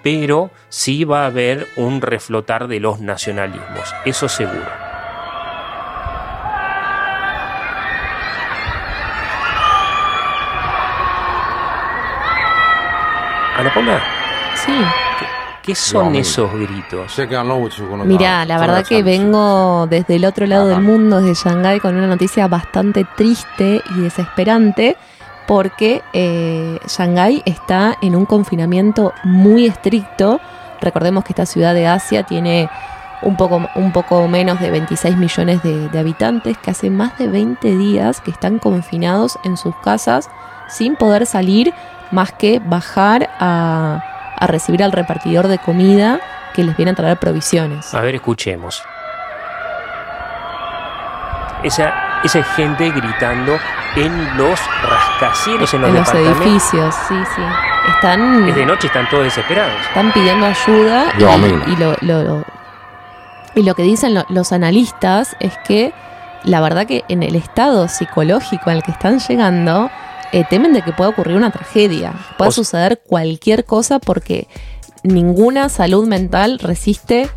pero 0.03 0.49
sí 0.69 1.03
va 1.03 1.23
a 1.23 1.25
haber 1.27 1.67
un 1.75 2.01
reflotar 2.01 2.67
de 2.67 2.79
los 2.79 2.99
nacionalismos, 3.01 3.93
eso 4.03 4.27
seguro. 4.27 4.65
Ana 13.57 13.73
Paula, 13.73 14.01
Sí. 14.55 14.71
¿qué 15.61 15.75
son 15.75 16.15
esos 16.15 16.51
gritos? 16.53 17.15
Mira, 18.05 18.45
la 18.45 18.57
verdad 18.57 18.85
que 18.85 19.03
vengo 19.03 19.85
desde 19.87 20.15
el 20.15 20.25
otro 20.25 20.47
lado 20.47 20.67
del 20.67 20.81
mundo, 20.81 21.21
desde 21.21 21.49
Shanghái, 21.49 21.79
con 21.79 21.95
una 21.95 22.07
noticia 22.07 22.47
bastante 22.47 23.05
triste 23.15 23.81
y 23.95 24.01
desesperante, 24.01 24.97
porque 25.47 26.01
eh, 26.13 26.79
Shanghái 26.87 27.43
está 27.45 27.97
en 28.01 28.15
un 28.15 28.25
confinamiento 28.25 29.13
muy 29.23 29.65
estricto. 29.65 30.39
Recordemos 30.79 31.23
que 31.23 31.33
esta 31.33 31.45
ciudad 31.45 31.73
de 31.73 31.87
Asia 31.87 32.23
tiene 32.23 32.69
un 33.21 33.37
poco, 33.37 33.61
un 33.75 33.91
poco 33.91 34.27
menos 34.27 34.59
de 34.59 34.71
26 34.71 35.17
millones 35.17 35.61
de, 35.63 35.99
habitantes 35.99 36.57
que 36.57 36.71
hace 36.71 36.89
más 36.89 37.17
de 37.17 37.27
20 37.27 37.77
días 37.77 38.21
que 38.21 38.31
están 38.31 38.59
confinados 38.59 39.37
en 39.43 39.57
sus 39.57 39.75
casas 39.77 40.29
sin 40.67 40.95
poder 40.95 41.25
salir 41.25 41.73
más 42.11 42.31
que 42.31 42.59
bajar 42.59 43.29
a, 43.39 44.03
a 44.37 44.47
recibir 44.47 44.83
al 44.83 44.91
repartidor 44.91 45.47
de 45.47 45.59
comida 45.59 46.19
que 46.53 46.63
les 46.63 46.75
viene 46.75 46.91
a 46.91 46.95
traer 46.95 47.17
provisiones. 47.17 47.93
A 47.93 48.01
ver, 48.01 48.15
escuchemos. 48.15 48.83
Esa, 51.63 52.10
esa 52.23 52.43
gente 52.43 52.89
gritando 52.91 53.57
en 53.95 54.37
los 54.37 54.59
rascacielos, 54.83 55.73
en 55.73 55.81
los, 55.81 55.89
en 55.89 55.95
los 55.97 56.09
edificios, 56.13 56.95
sí, 57.07 57.15
sí. 57.35 57.41
Están, 57.95 58.47
Es 58.47 58.55
de 58.55 58.65
noche, 58.65 58.87
están 58.87 59.09
todos 59.09 59.23
desesperados. 59.23 59.73
están 59.87 60.11
pidiendo 60.13 60.45
ayuda 60.45 61.17
Yo, 61.17 61.29
y, 61.67 61.71
y 61.71 61.75
lo, 61.77 61.95
lo- 62.01 62.23
lo- 62.23 62.45
y 63.55 63.63
lo 63.63 63.75
que 63.75 63.83
dicen 63.83 64.13
lo- 64.13 64.25
los 64.29 64.51
analistas 64.53 65.35
es 65.39 65.53
que 65.67 65.93
la 66.43 66.61
verdad 66.61 66.85
que 66.87 67.03
en 67.09 67.21
el 67.23 67.35
estado 67.35 67.87
psicológico 67.87 68.69
al 68.69 68.81
que 68.83 68.91
están 68.91 69.19
llegando 69.19 69.89
eh, 70.31 70.45
temen 70.49 70.71
de 70.73 70.81
que 70.83 70.93
pueda 70.93 71.09
ocurrir 71.09 71.35
una 71.35 71.51
tragedia, 71.51 72.13
pueda 72.37 72.49
O 72.49 72.51
suceder 72.53 73.01
cualquier 73.05 73.65
cosa 73.65 73.99
porque 73.99 74.47
ninguna 75.03 75.67
salud 75.69 76.07
mental 76.07 76.59
resiste 76.59 77.29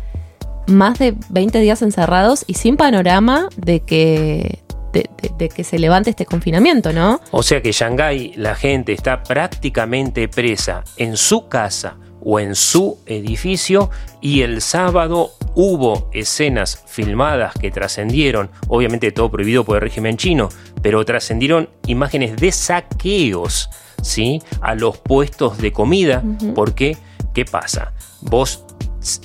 más 0.67 0.97
de 0.99 1.15
20 1.29 1.59
días 1.59 1.81
encerrados 1.81 2.45
y 2.47 2.53
sin 2.53 2.77
panorama 2.77 3.49
de 3.57 3.81
que 3.81 4.63
de, 4.95 5.09
de- 5.21 5.31
de 5.37 5.49
que 5.49 5.63
se 5.63 5.77
levante 5.77 6.09
este 6.09 6.25
confinamiento, 6.25 6.91
¿no? 6.93 7.19
O 7.31 7.43
sea 7.43 7.61
que 7.61 7.71
Shanghái 7.71 8.33
la 8.37 8.55
gente 8.55 8.93
está 8.93 9.21
prácticamente 9.23 10.27
presa 10.27 10.83
en 10.97 11.17
su 11.17 11.47
casa 11.47 11.97
o 12.27 12.39
en 12.39 12.55
su 12.55 12.97
edificio 13.05 13.91
y 14.21 14.41
el 14.41 14.61
sábado 14.61 15.31
hubo 15.53 16.09
escenas 16.13 16.83
filmadas 16.87 17.53
que 17.53 17.69
trascendieron, 17.71 18.49
obviamente 18.67 19.11
todo 19.11 19.29
prohibido 19.29 19.63
por 19.63 19.75
el 19.77 19.81
régimen 19.83 20.17
chino, 20.17 20.49
pero 20.81 21.05
trascendieron 21.05 21.69
imágenes 21.85 22.35
de 22.37 22.51
saqueos, 22.51 23.69
¿sí? 24.01 24.41
A 24.61 24.75
los 24.75 24.97
puestos 24.97 25.57
de 25.59 25.71
comida, 25.71 26.23
porque 26.55 26.97
¿qué 27.33 27.45
pasa? 27.45 27.93
Vos 28.21 28.63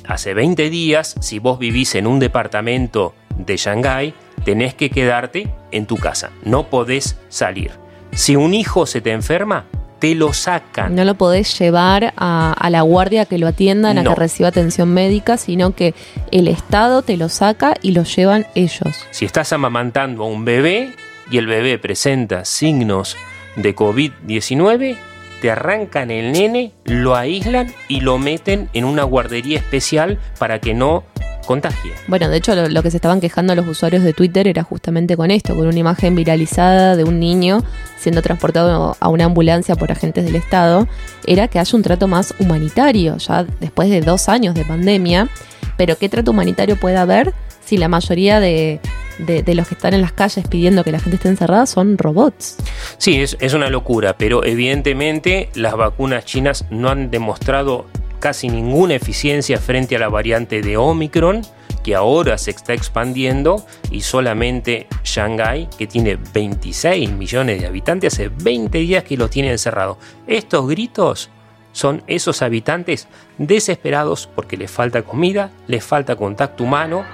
hace 0.06 0.34
20 0.34 0.68
días, 0.68 1.14
si 1.20 1.38
vos 1.38 1.58
vivís 1.58 1.94
en 1.94 2.06
un 2.06 2.18
departamento 2.18 3.14
de 3.38 3.56
Shanghái, 3.56 4.12
tenés 4.44 4.74
que 4.74 4.90
quedarte 4.90 5.48
en 5.70 5.86
tu 5.86 5.96
casa, 5.96 6.30
no 6.44 6.64
podés 6.68 7.16
salir. 7.28 7.70
Si 8.12 8.36
un 8.36 8.54
hijo 8.54 8.86
se 8.86 9.00
te 9.00 9.12
enferma, 9.12 9.66
te 10.00 10.14
lo 10.14 10.32
sacan. 10.32 10.94
No 10.94 11.04
lo 11.04 11.14
podés 11.14 11.58
llevar 11.58 12.14
a, 12.16 12.52
a 12.54 12.70
la 12.70 12.80
guardia 12.80 13.26
que 13.26 13.36
lo 13.38 13.46
atiendan, 13.46 13.98
a 13.98 14.02
No. 14.02 14.10
que 14.14 14.16
reciba 14.20 14.48
atención 14.48 14.92
médica, 14.94 15.36
sino 15.36 15.74
que 15.74 15.94
el 16.32 16.48
Estado 16.48 17.02
te 17.02 17.16
lo 17.18 17.28
saca 17.28 17.74
y 17.82 17.92
lo 17.92 18.04
llevan 18.04 18.46
ellos. 18.54 19.06
Si 19.10 19.26
estás 19.26 19.52
amamantando 19.52 20.22
a 20.24 20.26
un 20.26 20.44
bebé 20.46 20.94
y 21.30 21.36
el 21.36 21.46
bebé 21.46 21.78
presenta 21.78 22.44
signos 22.46 23.16
de 23.56 23.76
COVID-19, 23.76 24.96
te 25.42 25.50
arrancan 25.50 26.10
el 26.10 26.32
nene, 26.32 26.72
lo 26.84 27.14
aíslan 27.14 27.72
y 27.88 28.00
lo 28.00 28.18
meten 28.18 28.68
en 28.72 28.84
una 28.84 29.04
guardería 29.04 29.58
especial 29.58 30.18
para 30.38 30.60
que 30.60 30.74
no 30.74 31.04
contagie. 31.50 31.92
Bueno, 32.06 32.28
de 32.28 32.36
hecho 32.36 32.54
lo, 32.54 32.68
lo 32.68 32.82
que 32.82 32.90
se 32.92 32.98
estaban 32.98 33.20
quejando 33.20 33.54
los 33.56 33.66
usuarios 33.66 34.04
de 34.04 34.12
Twitter 34.12 34.46
era 34.46 34.62
justamente 34.62 35.16
con 35.16 35.30
esto, 35.32 35.56
con 35.56 35.66
una 35.66 35.78
imagen 35.78 36.14
viralizada 36.14 36.94
de 36.94 37.02
un 37.02 37.18
niño 37.18 37.62
siendo 37.98 38.22
transportado 38.22 38.96
a 39.00 39.08
una 39.08 39.24
ambulancia 39.24 39.74
por 39.74 39.90
agentes 39.90 40.24
del 40.24 40.36
Estado, 40.36 40.86
era 41.26 41.48
que 41.48 41.58
haya 41.58 41.76
un 41.76 41.82
trato 41.82 42.06
más 42.06 42.34
humanitario, 42.38 43.16
ya 43.18 43.44
después 43.60 43.90
de 43.90 44.00
dos 44.00 44.28
años 44.28 44.54
de 44.54 44.64
pandemia. 44.64 45.28
Pero 45.76 45.98
¿qué 45.98 46.08
trato 46.08 46.30
humanitario 46.30 46.76
puede 46.76 46.96
haber 46.96 47.34
si 47.64 47.76
la 47.76 47.88
mayoría 47.88 48.38
de, 48.40 48.80
de- 49.18 49.42
de 49.42 49.54
los 49.54 49.66
que 49.68 49.74
están 49.74 49.92
en 49.94 50.00
las 50.02 50.12
calles 50.12 50.46
pidiendo 50.48 50.82
que 50.84 50.92
la 50.92 50.98
gente 51.00 51.16
esté 51.16 51.28
encerrada 51.28 51.66
son 51.66 51.98
robots? 51.98 52.56
Sí, 52.98 53.20
es, 53.20 53.36
es 53.40 53.54
una 53.54 53.68
locura, 53.70 54.16
pero 54.16 54.44
evidentemente 54.44 55.50
las 55.54 55.74
vacunas 55.76 56.24
chinas 56.24 56.64
no 56.70 56.88
han 56.90 57.10
demostrado 57.10 57.86
casi 58.20 58.48
ninguna 58.48 58.94
eficiencia 58.94 59.58
frente 59.58 59.96
a 59.96 59.98
la 59.98 60.08
variante 60.08 60.62
de 60.62 60.76
Omicron, 60.76 61.42
que 61.82 61.94
ahora 61.94 62.38
se 62.38 62.50
está 62.50 62.74
expandiendo, 62.74 63.64
y 63.90 64.02
solamente 64.02 64.86
Shanghái, 65.02 65.68
que 65.76 65.86
tiene 65.86 66.18
26 66.32 67.10
millones 67.10 67.60
de 67.60 67.66
habitantes, 67.66 68.14
hace 68.14 68.28
20 68.28 68.78
días 68.78 69.04
que 69.04 69.16
lo 69.16 69.28
tiene 69.28 69.50
encerrado. 69.50 69.98
Estos 70.26 70.68
gritos 70.68 71.30
son 71.72 72.02
esos 72.06 72.42
habitantes 72.42 73.08
desesperados 73.38 74.28
porque 74.34 74.56
les 74.56 74.70
falta 74.70 75.02
comida, 75.02 75.50
les 75.66 75.84
falta 75.84 76.16
contacto 76.16 76.64
humano 76.64 77.04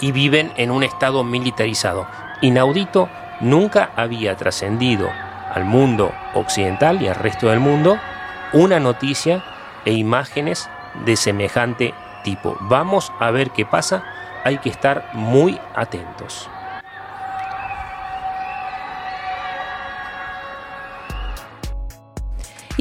y 0.00 0.12
viven 0.12 0.52
en 0.56 0.70
un 0.70 0.82
estado 0.82 1.24
militarizado. 1.24 2.06
Inaudito, 2.40 3.08
nunca 3.40 3.92
había 3.96 4.36
trascendido 4.36 5.08
al 5.52 5.64
mundo 5.64 6.12
occidental 6.34 7.02
y 7.02 7.08
al 7.08 7.16
resto 7.16 7.48
del 7.48 7.60
mundo 7.60 7.98
una 8.52 8.80
noticia 8.80 9.44
e 9.84 9.92
imágenes 9.92 10.68
de 11.04 11.16
semejante 11.16 11.94
tipo. 12.24 12.56
Vamos 12.60 13.12
a 13.18 13.30
ver 13.30 13.50
qué 13.50 13.64
pasa, 13.64 14.04
hay 14.44 14.58
que 14.58 14.68
estar 14.68 15.10
muy 15.12 15.58
atentos. 15.74 16.48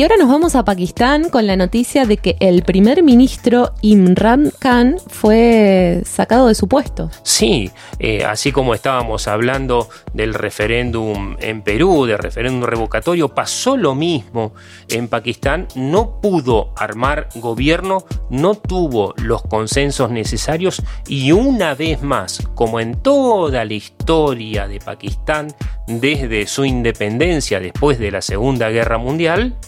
Y 0.02 0.04
ahora 0.04 0.18
nos 0.18 0.30
vamos 0.30 0.56
a 0.56 0.66
Pakistán 0.66 1.30
con 1.30 1.46
la 1.46 1.56
noticia 1.56 2.06
de 2.06 2.18
que 2.18 2.36
el 2.40 2.64
primer 2.64 3.04
ministro 3.04 3.76
Imran 3.82 4.52
Khan 4.58 4.96
fue 5.06 6.02
sacado 6.06 6.48
de 6.48 6.56
su 6.56 6.68
puesto. 6.68 7.12
Sí, 7.22 7.70
eh, 8.00 8.26
así 8.26 8.52
como 8.52 8.74
estábamos 8.74 9.28
hablando 9.28 9.90
del 10.16 10.34
referéndum 10.34 11.38
en 11.40 11.62
Perú, 11.62 12.08
del 12.08 12.18
referéndum 12.18 12.68
revocatorio, 12.68 13.30
pasó 13.30 13.78
lo 13.78 13.94
mismo 13.94 14.54
en 14.90 15.08
Pakistán. 15.08 15.68
No 15.76 16.20
pudo 16.20 16.74
armar 16.78 17.30
gobierno, 17.36 18.04
no 18.32 18.56
tuvo 18.56 19.14
los 19.18 19.44
consensos 19.44 20.10
necesarios 20.10 20.82
y 21.08 21.32
una 21.32 21.76
vez 21.76 22.02
más, 22.02 22.42
como 22.56 22.80
en 22.80 23.04
toda 23.04 23.64
la 23.66 23.74
historia 23.76 24.68
de 24.68 24.80
Pakistán, 24.80 25.54
desde 25.86 26.48
su 26.48 26.66
independencia 26.66 27.60
después 27.60 28.00
de 28.00 28.10
la 28.10 28.24
Segunda 28.24 28.72
Guerra 28.72 28.98
Mundial, 28.98 29.60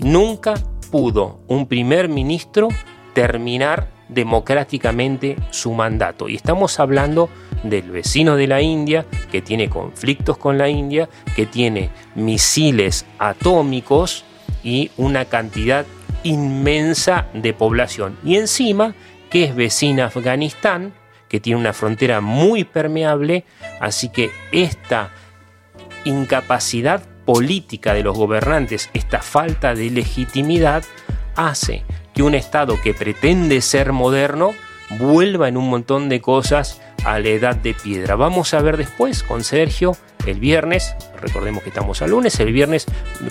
nunca 0.00 0.54
pudo 0.90 1.40
un 1.46 1.66
primer 1.66 2.08
ministro 2.08 2.68
terminar 3.14 3.88
democráticamente 4.08 5.36
su 5.50 5.72
mandato. 5.72 6.28
Y 6.28 6.36
estamos 6.36 6.80
hablando 6.80 7.30
del 7.62 7.90
vecino 7.90 8.36
de 8.36 8.46
la 8.46 8.60
India, 8.60 9.06
que 9.30 9.40
tiene 9.40 9.68
conflictos 9.68 10.36
con 10.36 10.58
la 10.58 10.68
India, 10.68 11.08
que 11.36 11.46
tiene 11.46 11.90
misiles 12.14 13.06
atómicos 13.18 14.24
y 14.64 14.90
una 14.96 15.24
cantidad 15.26 15.86
inmensa 16.22 17.26
de 17.32 17.52
población. 17.52 18.18
Y 18.24 18.36
encima, 18.36 18.94
que 19.30 19.44
es 19.44 19.54
vecina 19.54 20.06
Afganistán, 20.06 20.92
que 21.28 21.40
tiene 21.40 21.60
una 21.60 21.72
frontera 21.72 22.20
muy 22.20 22.64
permeable, 22.64 23.44
así 23.80 24.08
que 24.08 24.30
esta 24.50 25.10
incapacidad 26.04 27.02
política 27.24 27.94
de 27.94 28.02
los 28.02 28.16
gobernantes, 28.16 28.90
esta 28.94 29.20
falta 29.20 29.74
de 29.74 29.90
legitimidad, 29.90 30.84
hace 31.36 31.84
que 32.14 32.22
un 32.22 32.34
Estado 32.34 32.80
que 32.80 32.94
pretende 32.94 33.60
ser 33.60 33.92
moderno 33.92 34.52
vuelva 34.98 35.48
en 35.48 35.56
un 35.56 35.68
montón 35.68 36.08
de 36.08 36.20
cosas 36.20 36.80
a 37.04 37.18
la 37.18 37.28
edad 37.28 37.56
de 37.56 37.74
piedra. 37.74 38.16
Vamos 38.16 38.54
a 38.54 38.60
ver 38.60 38.76
después 38.76 39.22
con 39.22 39.44
Sergio 39.44 39.96
el 40.26 40.38
viernes, 40.38 40.94
recordemos 41.20 41.62
que 41.62 41.70
estamos 41.70 42.02
al 42.02 42.10
lunes, 42.10 42.38
el 42.40 42.52
viernes 42.52 42.86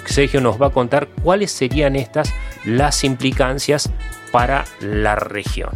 Sergio 0.06 0.42
nos 0.42 0.60
va 0.60 0.68
a 0.68 0.72
contar 0.72 1.08
cuáles 1.22 1.52
serían 1.52 1.96
estas 1.96 2.34
las 2.66 3.04
implicancias 3.04 3.92
para 4.32 4.66
la 4.80 5.16
región. 5.16 5.72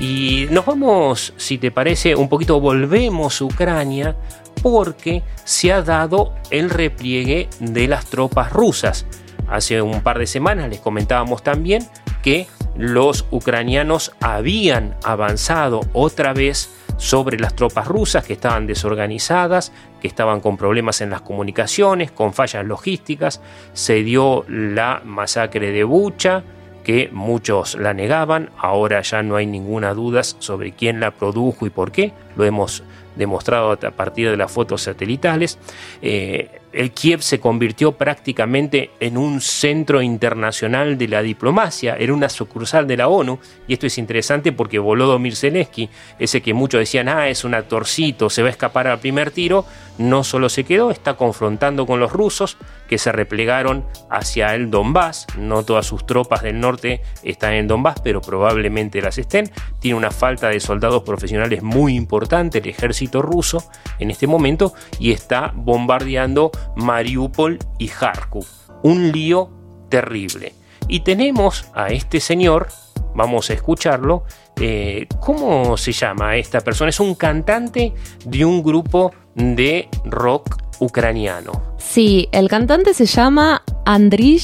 Y 0.00 0.46
nos 0.50 0.64
vamos, 0.64 1.34
si 1.36 1.58
te 1.58 1.70
parece, 1.70 2.16
un 2.16 2.30
poquito, 2.30 2.58
volvemos 2.58 3.40
a 3.40 3.44
Ucrania 3.44 4.16
porque 4.62 5.22
se 5.44 5.72
ha 5.72 5.82
dado 5.82 6.34
el 6.50 6.70
repliegue 6.70 7.48
de 7.60 7.88
las 7.88 8.06
tropas 8.06 8.52
rusas. 8.52 9.06
Hace 9.48 9.82
un 9.82 10.02
par 10.02 10.18
de 10.18 10.26
semanas 10.26 10.68
les 10.68 10.80
comentábamos 10.80 11.42
también 11.42 11.86
que 12.22 12.46
los 12.76 13.26
ucranianos 13.30 14.12
habían 14.20 14.96
avanzado 15.02 15.80
otra 15.92 16.32
vez 16.32 16.70
sobre 16.98 17.38
las 17.38 17.56
tropas 17.56 17.88
rusas 17.88 18.24
que 18.24 18.34
estaban 18.34 18.66
desorganizadas, 18.66 19.72
que 20.00 20.08
estaban 20.08 20.40
con 20.40 20.56
problemas 20.56 21.00
en 21.00 21.10
las 21.10 21.22
comunicaciones, 21.22 22.10
con 22.10 22.34
fallas 22.34 22.64
logísticas. 22.64 23.40
Se 23.72 24.02
dio 24.02 24.44
la 24.48 25.00
masacre 25.04 25.72
de 25.72 25.82
Bucha, 25.82 26.44
que 26.84 27.08
muchos 27.12 27.74
la 27.74 27.94
negaban, 27.94 28.50
ahora 28.58 29.00
ya 29.02 29.22
no 29.22 29.36
hay 29.36 29.46
ninguna 29.46 29.94
duda 29.94 30.22
sobre 30.22 30.72
quién 30.72 31.00
la 31.00 31.10
produjo 31.10 31.66
y 31.66 31.70
por 31.70 31.92
qué, 31.92 32.12
lo 32.36 32.44
hemos 32.44 32.82
demostrado 33.16 33.72
a 33.72 33.76
partir 33.76 34.30
de 34.30 34.36
las 34.36 34.50
fotos 34.50 34.82
satelitales. 34.82 35.58
Eh, 36.02 36.60
el 36.72 36.92
Kiev 36.92 37.22
se 37.22 37.40
convirtió 37.40 37.92
prácticamente 37.92 38.90
en 39.00 39.16
un 39.16 39.40
centro 39.40 40.02
internacional 40.02 40.96
de 40.96 41.08
la 41.08 41.22
diplomacia, 41.22 41.96
era 41.96 42.14
una 42.14 42.28
sucursal 42.28 42.86
de 42.86 42.96
la 42.96 43.08
ONU, 43.08 43.40
y 43.66 43.72
esto 43.72 43.86
es 43.86 43.98
interesante 43.98 44.52
porque 44.52 44.78
Volodymyr 44.78 45.34
Zelensky, 45.34 45.88
ese 46.18 46.40
que 46.40 46.54
muchos 46.54 46.78
decían, 46.78 47.08
ah, 47.08 47.28
es 47.28 47.44
un 47.44 47.54
actorcito, 47.54 48.30
se 48.30 48.42
va 48.42 48.48
a 48.48 48.52
escapar 48.52 48.86
al 48.86 49.00
primer 49.00 49.32
tiro, 49.32 49.64
no 49.98 50.22
solo 50.22 50.48
se 50.48 50.64
quedó, 50.64 50.90
está 50.90 51.14
confrontando 51.14 51.86
con 51.86 51.98
los 51.98 52.12
rusos 52.12 52.56
que 52.90 52.98
se 52.98 53.12
replegaron 53.12 53.84
hacia 54.10 54.52
el 54.56 54.68
Donbass, 54.68 55.28
no 55.38 55.64
todas 55.64 55.86
sus 55.86 56.04
tropas 56.06 56.42
del 56.42 56.58
norte 56.58 57.02
están 57.22 57.52
en 57.52 57.68
Donbass, 57.68 58.00
pero 58.02 58.20
probablemente 58.20 59.00
las 59.00 59.16
estén, 59.16 59.48
tiene 59.78 59.96
una 59.96 60.10
falta 60.10 60.48
de 60.48 60.58
soldados 60.58 61.04
profesionales 61.04 61.62
muy 61.62 61.94
importante 61.94 62.58
el 62.58 62.68
ejército 62.68 63.22
ruso 63.22 63.62
en 64.00 64.10
este 64.10 64.26
momento 64.26 64.74
y 64.98 65.12
está 65.12 65.52
bombardeando 65.54 66.50
Mariupol 66.74 67.60
y 67.78 67.86
Kharkov. 67.86 68.44
Un 68.82 69.12
lío 69.12 69.50
terrible. 69.88 70.54
Y 70.88 71.00
tenemos 71.00 71.66
a 71.74 71.90
este 71.90 72.18
señor, 72.18 72.70
vamos 73.14 73.50
a 73.50 73.52
escucharlo, 73.52 74.24
eh, 74.60 75.06
¿cómo 75.20 75.76
se 75.76 75.92
llama 75.92 76.34
esta 76.34 76.60
persona? 76.60 76.90
Es 76.90 76.98
un 76.98 77.14
cantante 77.14 77.94
de 78.24 78.44
un 78.44 78.64
grupo 78.64 79.12
de 79.36 79.88
rock 80.06 80.69
ucraniano. 80.80 81.52
Sí, 81.78 82.28
el 82.32 82.48
cantante 82.48 82.94
se 82.94 83.06
llama 83.06 83.62
Andriy 83.84 84.40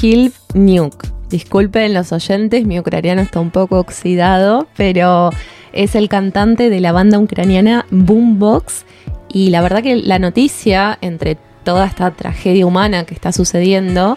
Hilbniuk. 0.00 1.06
Disculpen 1.28 1.92
los 1.92 2.12
oyentes, 2.12 2.64
mi 2.64 2.78
ucraniano 2.78 3.20
está 3.20 3.40
un 3.40 3.50
poco 3.50 3.78
oxidado, 3.78 4.66
pero 4.76 5.30
es 5.72 5.94
el 5.94 6.08
cantante 6.08 6.70
de 6.70 6.80
la 6.80 6.92
banda 6.92 7.18
ucraniana 7.18 7.84
Boombox 7.90 8.86
y 9.28 9.50
la 9.50 9.60
verdad 9.60 9.82
que 9.82 9.96
la 9.96 10.18
noticia, 10.18 10.98
entre 11.00 11.36
toda 11.64 11.86
esta 11.86 12.10
tragedia 12.12 12.66
humana 12.66 13.04
que 13.04 13.14
está 13.14 13.32
sucediendo, 13.32 14.16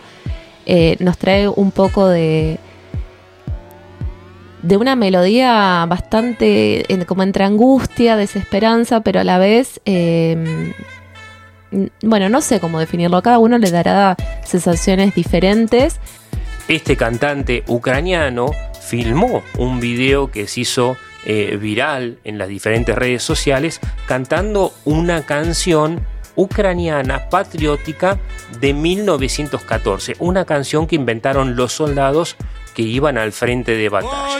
eh, 0.65 0.95
nos 0.99 1.17
trae 1.17 1.49
un 1.49 1.71
poco 1.71 2.07
de, 2.07 2.59
de 4.61 4.77
una 4.77 4.95
melodía 4.95 5.85
bastante 5.87 6.85
como 7.07 7.23
entre 7.23 7.43
angustia, 7.43 8.15
desesperanza, 8.15 9.01
pero 9.01 9.19
a 9.19 9.23
la 9.23 9.37
vez, 9.37 9.81
eh, 9.85 10.73
bueno, 12.01 12.29
no 12.29 12.41
sé 12.41 12.59
cómo 12.59 12.79
definirlo, 12.79 13.21
cada 13.21 13.39
uno 13.39 13.57
le 13.57 13.71
dará 13.71 14.15
sensaciones 14.45 15.15
diferentes. 15.15 15.99
Este 16.67 16.95
cantante 16.95 17.63
ucraniano 17.67 18.51
filmó 18.81 19.43
un 19.57 19.79
video 19.79 20.31
que 20.31 20.47
se 20.47 20.61
hizo 20.61 20.97
eh, 21.25 21.57
viral 21.59 22.17
en 22.23 22.37
las 22.37 22.47
diferentes 22.47 22.95
redes 22.95 23.23
sociales 23.23 23.79
cantando 24.07 24.73
una 24.85 25.25
canción 25.25 26.05
ucraniana 26.35 27.29
patriótica 27.29 28.19
de 28.59 28.73
1914, 28.73 30.15
una 30.19 30.45
canción 30.45 30.87
que 30.87 30.95
inventaron 30.95 31.55
los 31.55 31.73
soldados 31.73 32.35
que 32.73 32.83
iban 32.83 33.17
al 33.17 33.31
frente 33.31 33.75
de 33.75 33.89
batalla. 33.89 34.39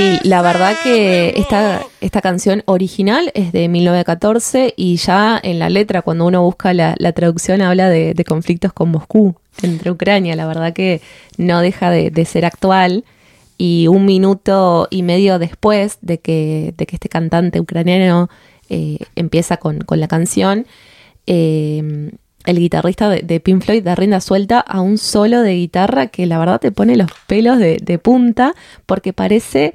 Sí, 0.00 0.18
la 0.22 0.40
verdad 0.40 0.74
que 0.82 1.34
esta, 1.36 1.82
esta 2.00 2.22
canción 2.22 2.62
original 2.64 3.30
es 3.34 3.52
de 3.52 3.68
1914 3.68 4.72
y 4.74 4.96
ya 4.96 5.38
en 5.42 5.58
la 5.58 5.68
letra, 5.68 6.00
cuando 6.00 6.24
uno 6.24 6.42
busca 6.42 6.72
la, 6.72 6.94
traducción, 7.12 7.60
habla 7.60 7.90
de, 7.90 8.24
conflictos 8.26 8.72
con 8.72 8.90
Moscú 8.90 9.36
entre 9.62 9.90
Ucrania. 9.90 10.36
La 10.36 10.46
verdad 10.46 10.72
que 10.72 11.02
no 11.36 11.60
deja 11.60 11.90
de, 11.90 12.10
de 12.10 12.24
ser 12.24 12.46
actual 12.46 13.04
y 13.58 13.88
un 13.88 14.06
minuto 14.06 14.88
y 14.88 15.02
medio 15.02 15.38
después 15.38 15.98
de 16.00 16.18
que, 16.18 16.72
de 16.78 16.86
que 16.86 16.96
este 16.96 17.10
cantante 17.10 17.60
ucraniano 17.60 18.30
eh, 18.70 19.00
empieza 19.16 19.58
con, 19.58 19.80
con, 19.80 20.00
la 20.00 20.08
canción, 20.08 20.66
eh, 21.26 22.10
el 22.46 22.58
guitarrista 22.58 23.08
de, 23.08 23.22
de, 23.22 23.40
Pink 23.40 23.64
Floyd 23.64 23.82
da 23.82 23.94
rienda 23.94 24.20
suelta 24.20 24.60
a 24.60 24.80
un 24.80 24.98
solo 24.98 25.42
de 25.42 25.54
guitarra 25.54 26.06
que 26.06 26.26
la 26.26 26.38
verdad 26.38 26.60
te 26.60 26.72
pone 26.72 26.96
los 26.96 27.10
pelos 27.26 27.58
de, 27.58 27.78
de 27.82 27.98
punta 27.98 28.54
porque 28.86 29.12
parece 29.12 29.74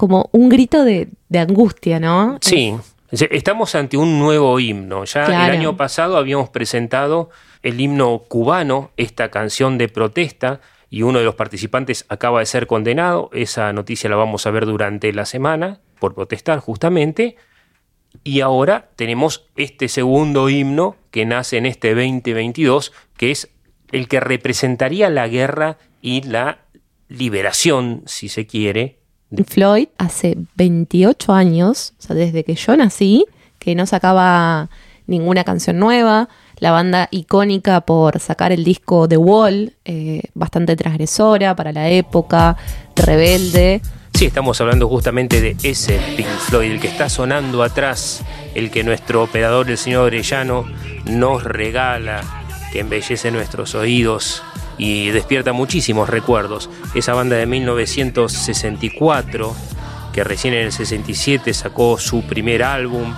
como 0.00 0.30
un 0.32 0.48
grito 0.48 0.82
de, 0.82 1.08
angustia, 1.34 2.00
¿no? 2.00 2.38
Sí, 2.40 2.74
estamos 3.12 3.74
ante 3.74 3.98
un 3.98 4.18
nuevo 4.18 4.58
himno. 4.58 5.04
Ya 5.04 5.26
claro. 5.26 5.52
el 5.52 5.58
año 5.60 5.76
pasado 5.76 6.16
habíamos 6.16 6.48
presentado 6.48 7.28
el 7.62 7.78
himno 7.78 8.20
cubano, 8.26 8.92
esta 8.96 9.30
canción 9.30 9.76
de 9.76 9.88
protesta 9.88 10.62
y 10.88 11.02
uno 11.02 11.18
de 11.18 11.26
los 11.26 11.34
participantes 11.34 12.06
acaba 12.08 12.40
de 12.40 12.46
ser 12.46 12.66
condenado. 12.66 13.28
Esa 13.34 13.74
noticia 13.74 14.08
la 14.08 14.16
vamos 14.16 14.46
a 14.46 14.50
ver 14.50 14.64
durante 14.64 15.12
la 15.12 15.26
semana 15.26 15.80
por 15.98 16.14
protestar 16.14 16.60
justamente. 16.60 17.36
Y 18.24 18.40
ahora 18.40 18.90
tenemos 18.96 19.46
este 19.56 19.88
segundo 19.88 20.48
himno 20.48 20.96
que 21.10 21.24
nace 21.24 21.56
en 21.56 21.66
este 21.66 21.94
2022, 21.94 22.92
que 23.16 23.30
es 23.30 23.50
el 23.92 24.08
que 24.08 24.20
representaría 24.20 25.08
la 25.10 25.28
guerra 25.28 25.78
y 26.02 26.22
la 26.22 26.58
liberación, 27.08 28.02
si 28.06 28.28
se 28.28 28.46
quiere. 28.46 28.98
De... 29.30 29.44
Floyd 29.44 29.88
hace 29.98 30.36
28 30.56 31.32
años, 31.32 31.94
o 31.98 32.02
sea, 32.02 32.16
desde 32.16 32.44
que 32.44 32.54
yo 32.54 32.76
nací, 32.76 33.26
que 33.58 33.74
no 33.74 33.86
sacaba 33.86 34.70
ninguna 35.06 35.44
canción 35.44 35.78
nueva, 35.78 36.28
la 36.58 36.72
banda 36.72 37.08
icónica 37.10 37.80
por 37.80 38.20
sacar 38.20 38.52
el 38.52 38.64
disco 38.64 39.08
The 39.08 39.16
Wall, 39.16 39.76
eh, 39.84 40.22
bastante 40.34 40.76
transgresora 40.76 41.56
para 41.56 41.72
la 41.72 41.88
época, 41.88 42.56
rebelde. 42.94 43.82
Sí, 44.14 44.26
estamos 44.26 44.60
hablando 44.60 44.88
justamente 44.88 45.40
de 45.40 45.56
ese 45.62 46.00
Pink 46.16 46.26
Floyd, 46.26 46.72
el 46.72 46.80
que 46.80 46.88
está 46.88 47.08
sonando 47.08 47.62
atrás, 47.62 48.22
el 48.54 48.70
que 48.70 48.84
nuestro 48.84 49.22
operador, 49.22 49.70
el 49.70 49.78
señor 49.78 50.06
Orellano, 50.06 50.66
nos 51.06 51.44
regala, 51.44 52.22
que 52.70 52.80
embellece 52.80 53.30
nuestros 53.30 53.74
oídos 53.74 54.42
y 54.76 55.10
despierta 55.10 55.52
muchísimos 55.52 56.08
recuerdos. 56.08 56.68
Esa 56.94 57.14
banda 57.14 57.36
de 57.36 57.46
1964, 57.46 59.54
que 60.12 60.24
recién 60.24 60.54
en 60.54 60.66
el 60.66 60.72
67 60.72 61.54
sacó 61.54 61.98
su 61.98 62.22
primer 62.22 62.62
álbum, 62.62 63.14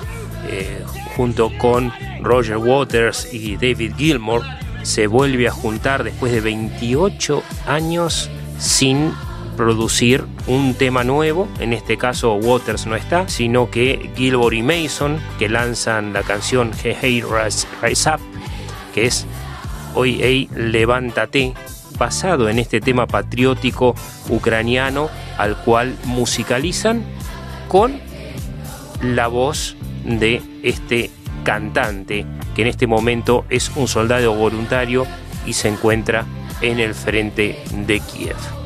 eh, 0.48 0.84
junto 1.16 1.50
con 1.58 1.92
Roger 2.20 2.58
Waters 2.58 3.32
y 3.32 3.56
David 3.56 3.94
Gilmour, 3.96 4.42
se 4.82 5.06
vuelve 5.06 5.48
a 5.48 5.52
juntar 5.52 6.04
después 6.04 6.32
de 6.32 6.40
28 6.40 7.42
años 7.66 8.30
sin 8.58 9.12
producir 9.56 10.24
un 10.46 10.74
tema 10.74 11.04
nuevo. 11.04 11.48
En 11.60 11.72
este 11.72 11.96
caso 11.96 12.34
Waters 12.34 12.86
no 12.86 12.96
está, 12.96 13.28
sino 13.28 13.70
que 13.70 14.10
Gilmour 14.16 14.54
y 14.54 14.62
Mason, 14.62 15.18
que 15.38 15.48
lanzan 15.48 16.12
la 16.12 16.22
canción 16.22 16.72
Hey 16.82 16.96
Hey 17.00 17.22
Rise, 17.22 17.66
Rise 17.82 18.10
Up, 18.10 18.20
que 18.94 19.06
es 19.06 19.26
Hoy 19.94 20.18
Hey 20.20 20.48
Levántate, 20.54 21.54
basado 21.98 22.48
en 22.48 22.58
este 22.58 22.80
tema 22.80 23.06
patriótico 23.06 23.94
ucraniano 24.28 25.10
al 25.38 25.56
cual 25.56 25.96
musicalizan 26.04 27.04
con 27.68 28.00
la 29.02 29.26
voz 29.26 29.76
de 30.04 30.42
este 30.62 31.10
cantante 31.44 32.26
que 32.54 32.62
en 32.62 32.68
este 32.68 32.86
momento 32.86 33.44
es 33.48 33.70
un 33.76 33.88
soldado 33.88 34.34
voluntario 34.34 35.06
y 35.46 35.54
se 35.54 35.68
encuentra 35.68 36.24
en 36.60 36.78
el 36.78 36.94
frente 36.94 37.62
de 37.72 38.00
Kiev. 38.00 38.61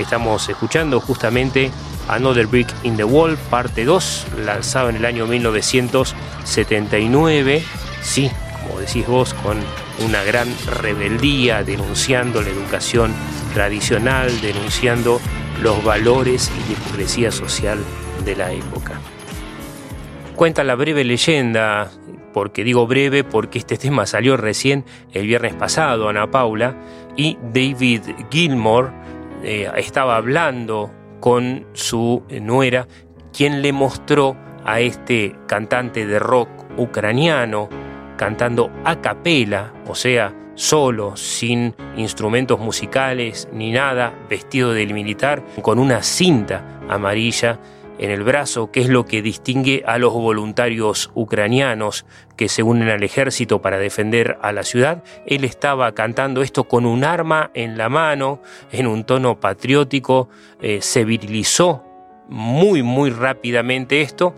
Estamos 0.00 0.48
escuchando 0.48 0.98
justamente 0.98 1.70
Another 2.08 2.46
Brick 2.46 2.72
in 2.84 2.96
the 2.96 3.04
Wall, 3.04 3.36
parte 3.50 3.84
2, 3.84 4.28
lanzado 4.44 4.88
en 4.88 4.96
el 4.96 5.04
año 5.04 5.26
1979. 5.26 7.62
Sí, 8.00 8.30
como 8.62 8.80
decís 8.80 9.06
vos, 9.06 9.34
con 9.34 9.58
una 10.04 10.24
gran 10.24 10.48
rebeldía, 10.80 11.62
denunciando 11.64 12.40
la 12.40 12.48
educación 12.48 13.12
tradicional, 13.52 14.40
denunciando 14.40 15.20
los 15.62 15.84
valores 15.84 16.50
y 16.68 16.72
la 17.22 17.30
social 17.30 17.78
de 18.24 18.36
la 18.36 18.52
época. 18.52 18.98
Cuenta 20.34 20.64
la 20.64 20.76
breve 20.76 21.04
leyenda, 21.04 21.90
porque 22.32 22.64
digo 22.64 22.86
breve 22.86 23.22
porque 23.22 23.58
este 23.58 23.76
tema 23.76 24.06
salió 24.06 24.38
recién 24.38 24.86
el 25.12 25.26
viernes 25.26 25.52
pasado, 25.54 26.08
Ana 26.08 26.30
Paula, 26.30 26.74
y 27.16 27.36
David 27.52 28.02
Gilmour 28.30 28.92
eh, 29.42 29.70
estaba 29.76 30.16
hablando 30.16 30.92
con 31.20 31.66
su 31.72 32.22
nuera, 32.40 32.86
quien 33.32 33.62
le 33.62 33.72
mostró 33.72 34.36
a 34.64 34.80
este 34.80 35.36
cantante 35.46 36.06
de 36.06 36.18
rock 36.18 36.48
ucraniano 36.76 37.68
cantando 38.16 38.70
a 38.84 39.00
capela, 39.00 39.72
o 39.86 39.94
sea, 39.94 40.34
solo, 40.54 41.16
sin 41.16 41.74
instrumentos 41.96 42.60
musicales 42.60 43.48
ni 43.50 43.72
nada, 43.72 44.12
vestido 44.28 44.74
de 44.74 44.86
militar, 44.86 45.42
con 45.62 45.78
una 45.78 46.02
cinta 46.02 46.82
amarilla 46.88 47.58
en 48.00 48.10
el 48.10 48.22
brazo, 48.22 48.70
que 48.72 48.80
es 48.80 48.88
lo 48.88 49.04
que 49.04 49.20
distingue 49.20 49.82
a 49.86 49.98
los 49.98 50.14
voluntarios 50.14 51.10
ucranianos 51.14 52.06
que 52.34 52.48
se 52.48 52.62
unen 52.62 52.88
al 52.88 53.02
ejército 53.02 53.60
para 53.60 53.78
defender 53.78 54.38
a 54.40 54.52
la 54.52 54.62
ciudad. 54.62 55.04
Él 55.26 55.44
estaba 55.44 55.92
cantando 55.92 56.40
esto 56.40 56.64
con 56.64 56.86
un 56.86 57.04
arma 57.04 57.50
en 57.52 57.76
la 57.76 57.90
mano, 57.90 58.40
en 58.72 58.86
un 58.86 59.04
tono 59.04 59.38
patriótico, 59.38 60.30
eh, 60.62 60.78
se 60.80 61.04
virilizó 61.04 61.84
muy, 62.26 62.82
muy 62.82 63.10
rápidamente 63.10 64.00
esto. 64.00 64.34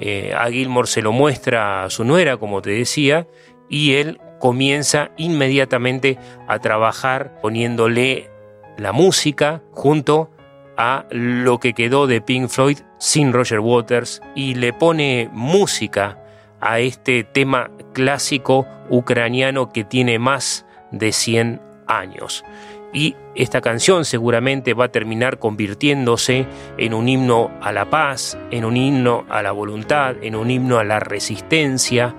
Eh, 0.00 0.34
a 0.36 0.50
Gilmore 0.50 0.88
se 0.88 1.00
lo 1.00 1.12
muestra 1.12 1.84
a 1.84 1.90
su 1.90 2.02
nuera, 2.02 2.36
como 2.38 2.62
te 2.62 2.70
decía, 2.70 3.28
y 3.68 3.94
él 3.94 4.20
comienza 4.40 5.12
inmediatamente 5.16 6.18
a 6.48 6.58
trabajar 6.58 7.38
poniéndole 7.40 8.28
la 8.76 8.90
música 8.90 9.62
junto 9.70 10.32
a 10.76 11.06
lo 11.10 11.60
que 11.60 11.74
quedó 11.74 12.08
de 12.08 12.20
Pink 12.20 12.48
Floyd 12.48 12.78
sin 13.04 13.34
Roger 13.34 13.60
Waters 13.60 14.22
y 14.34 14.54
le 14.54 14.72
pone 14.72 15.28
música 15.30 16.16
a 16.58 16.80
este 16.80 17.22
tema 17.22 17.70
clásico 17.92 18.66
ucraniano 18.88 19.68
que 19.68 19.84
tiene 19.84 20.18
más 20.18 20.64
de 20.90 21.12
100 21.12 21.60
años. 21.86 22.46
Y 22.94 23.14
esta 23.34 23.60
canción 23.60 24.06
seguramente 24.06 24.72
va 24.72 24.86
a 24.86 24.90
terminar 24.90 25.38
convirtiéndose 25.38 26.46
en 26.78 26.94
un 26.94 27.06
himno 27.06 27.50
a 27.60 27.72
la 27.72 27.90
paz, 27.90 28.38
en 28.50 28.64
un 28.64 28.74
himno 28.74 29.26
a 29.28 29.42
la 29.42 29.52
voluntad, 29.52 30.16
en 30.22 30.34
un 30.34 30.50
himno 30.50 30.78
a 30.78 30.84
la 30.84 30.98
resistencia, 30.98 32.14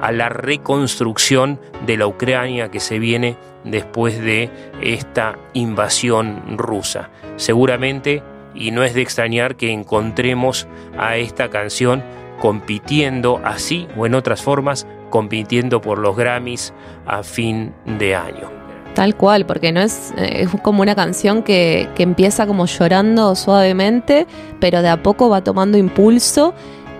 a 0.00 0.12
la 0.12 0.30
reconstrucción 0.30 1.60
de 1.84 1.98
la 1.98 2.06
Ucrania 2.06 2.70
que 2.70 2.80
se 2.80 2.98
viene 2.98 3.36
después 3.64 4.18
de 4.18 4.48
esta 4.80 5.36
invasión 5.52 6.56
rusa. 6.56 7.10
Seguramente, 7.36 8.22
y 8.54 8.70
no 8.70 8.84
es 8.84 8.94
de 8.94 9.02
extrañar 9.02 9.56
que 9.56 9.70
encontremos 9.70 10.66
a 10.98 11.16
esta 11.16 11.48
canción 11.50 12.02
compitiendo 12.40 13.40
así 13.44 13.86
o 13.96 14.04
en 14.04 14.14
otras 14.14 14.42
formas, 14.42 14.86
compitiendo 15.10 15.80
por 15.80 15.98
los 15.98 16.16
Grammys 16.16 16.72
a 17.06 17.22
fin 17.22 17.72
de 17.98 18.16
año. 18.16 18.50
Tal 18.94 19.14
cual, 19.14 19.46
porque 19.46 19.72
no 19.72 19.80
es, 19.80 20.12
eh, 20.18 20.42
es 20.42 20.60
como 20.60 20.82
una 20.82 20.94
canción 20.94 21.42
que, 21.42 21.88
que 21.94 22.02
empieza 22.02 22.46
como 22.46 22.66
llorando 22.66 23.34
suavemente, 23.34 24.26
pero 24.60 24.82
de 24.82 24.88
a 24.90 25.02
poco 25.02 25.30
va 25.30 25.42
tomando 25.42 25.78
impulso 25.78 26.52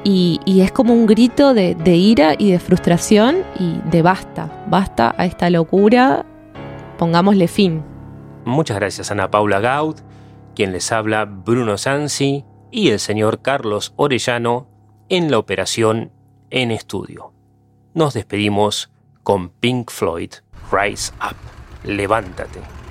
y, 0.04 0.40
y, 0.44 0.62
es 0.62 0.72
como 0.72 0.94
un 0.94 1.06
grito 1.06 1.54
de, 1.54 1.74
de, 1.74 1.96
ira 1.96 2.34
y 2.38 2.50
de 2.50 2.58
frustración 2.58 3.36
y 3.58 3.80
de 3.90 4.02
basta, 4.02 4.64
basta 4.68 5.14
a 5.18 5.26
esta 5.26 5.50
locura, 5.50 6.24
pongámosle 6.98 7.46
fin. 7.46 7.82
Muchas 8.44 8.78
gracias 8.78 9.10
Ana 9.10 9.30
Paula 9.30 9.60
Gaud, 9.60 9.96
quien 10.54 10.72
les 10.72 10.92
habla 10.92 11.24
Bruno 11.24 11.78
Sansi 11.78 12.44
y 12.70 12.90
el 12.90 13.00
señor 13.00 13.42
Carlos 13.42 13.92
Orellano 13.96 14.68
en 15.08 15.30
la 15.30 15.38
operación 15.38 16.12
en 16.50 16.70
estudio. 16.70 17.32
Nos 17.94 18.14
despedimos 18.14 18.90
con 19.22 19.50
Pink 19.50 19.90
Floyd, 19.90 20.32
Rise 20.70 21.12
Up, 21.20 21.36
levántate. 21.84 22.81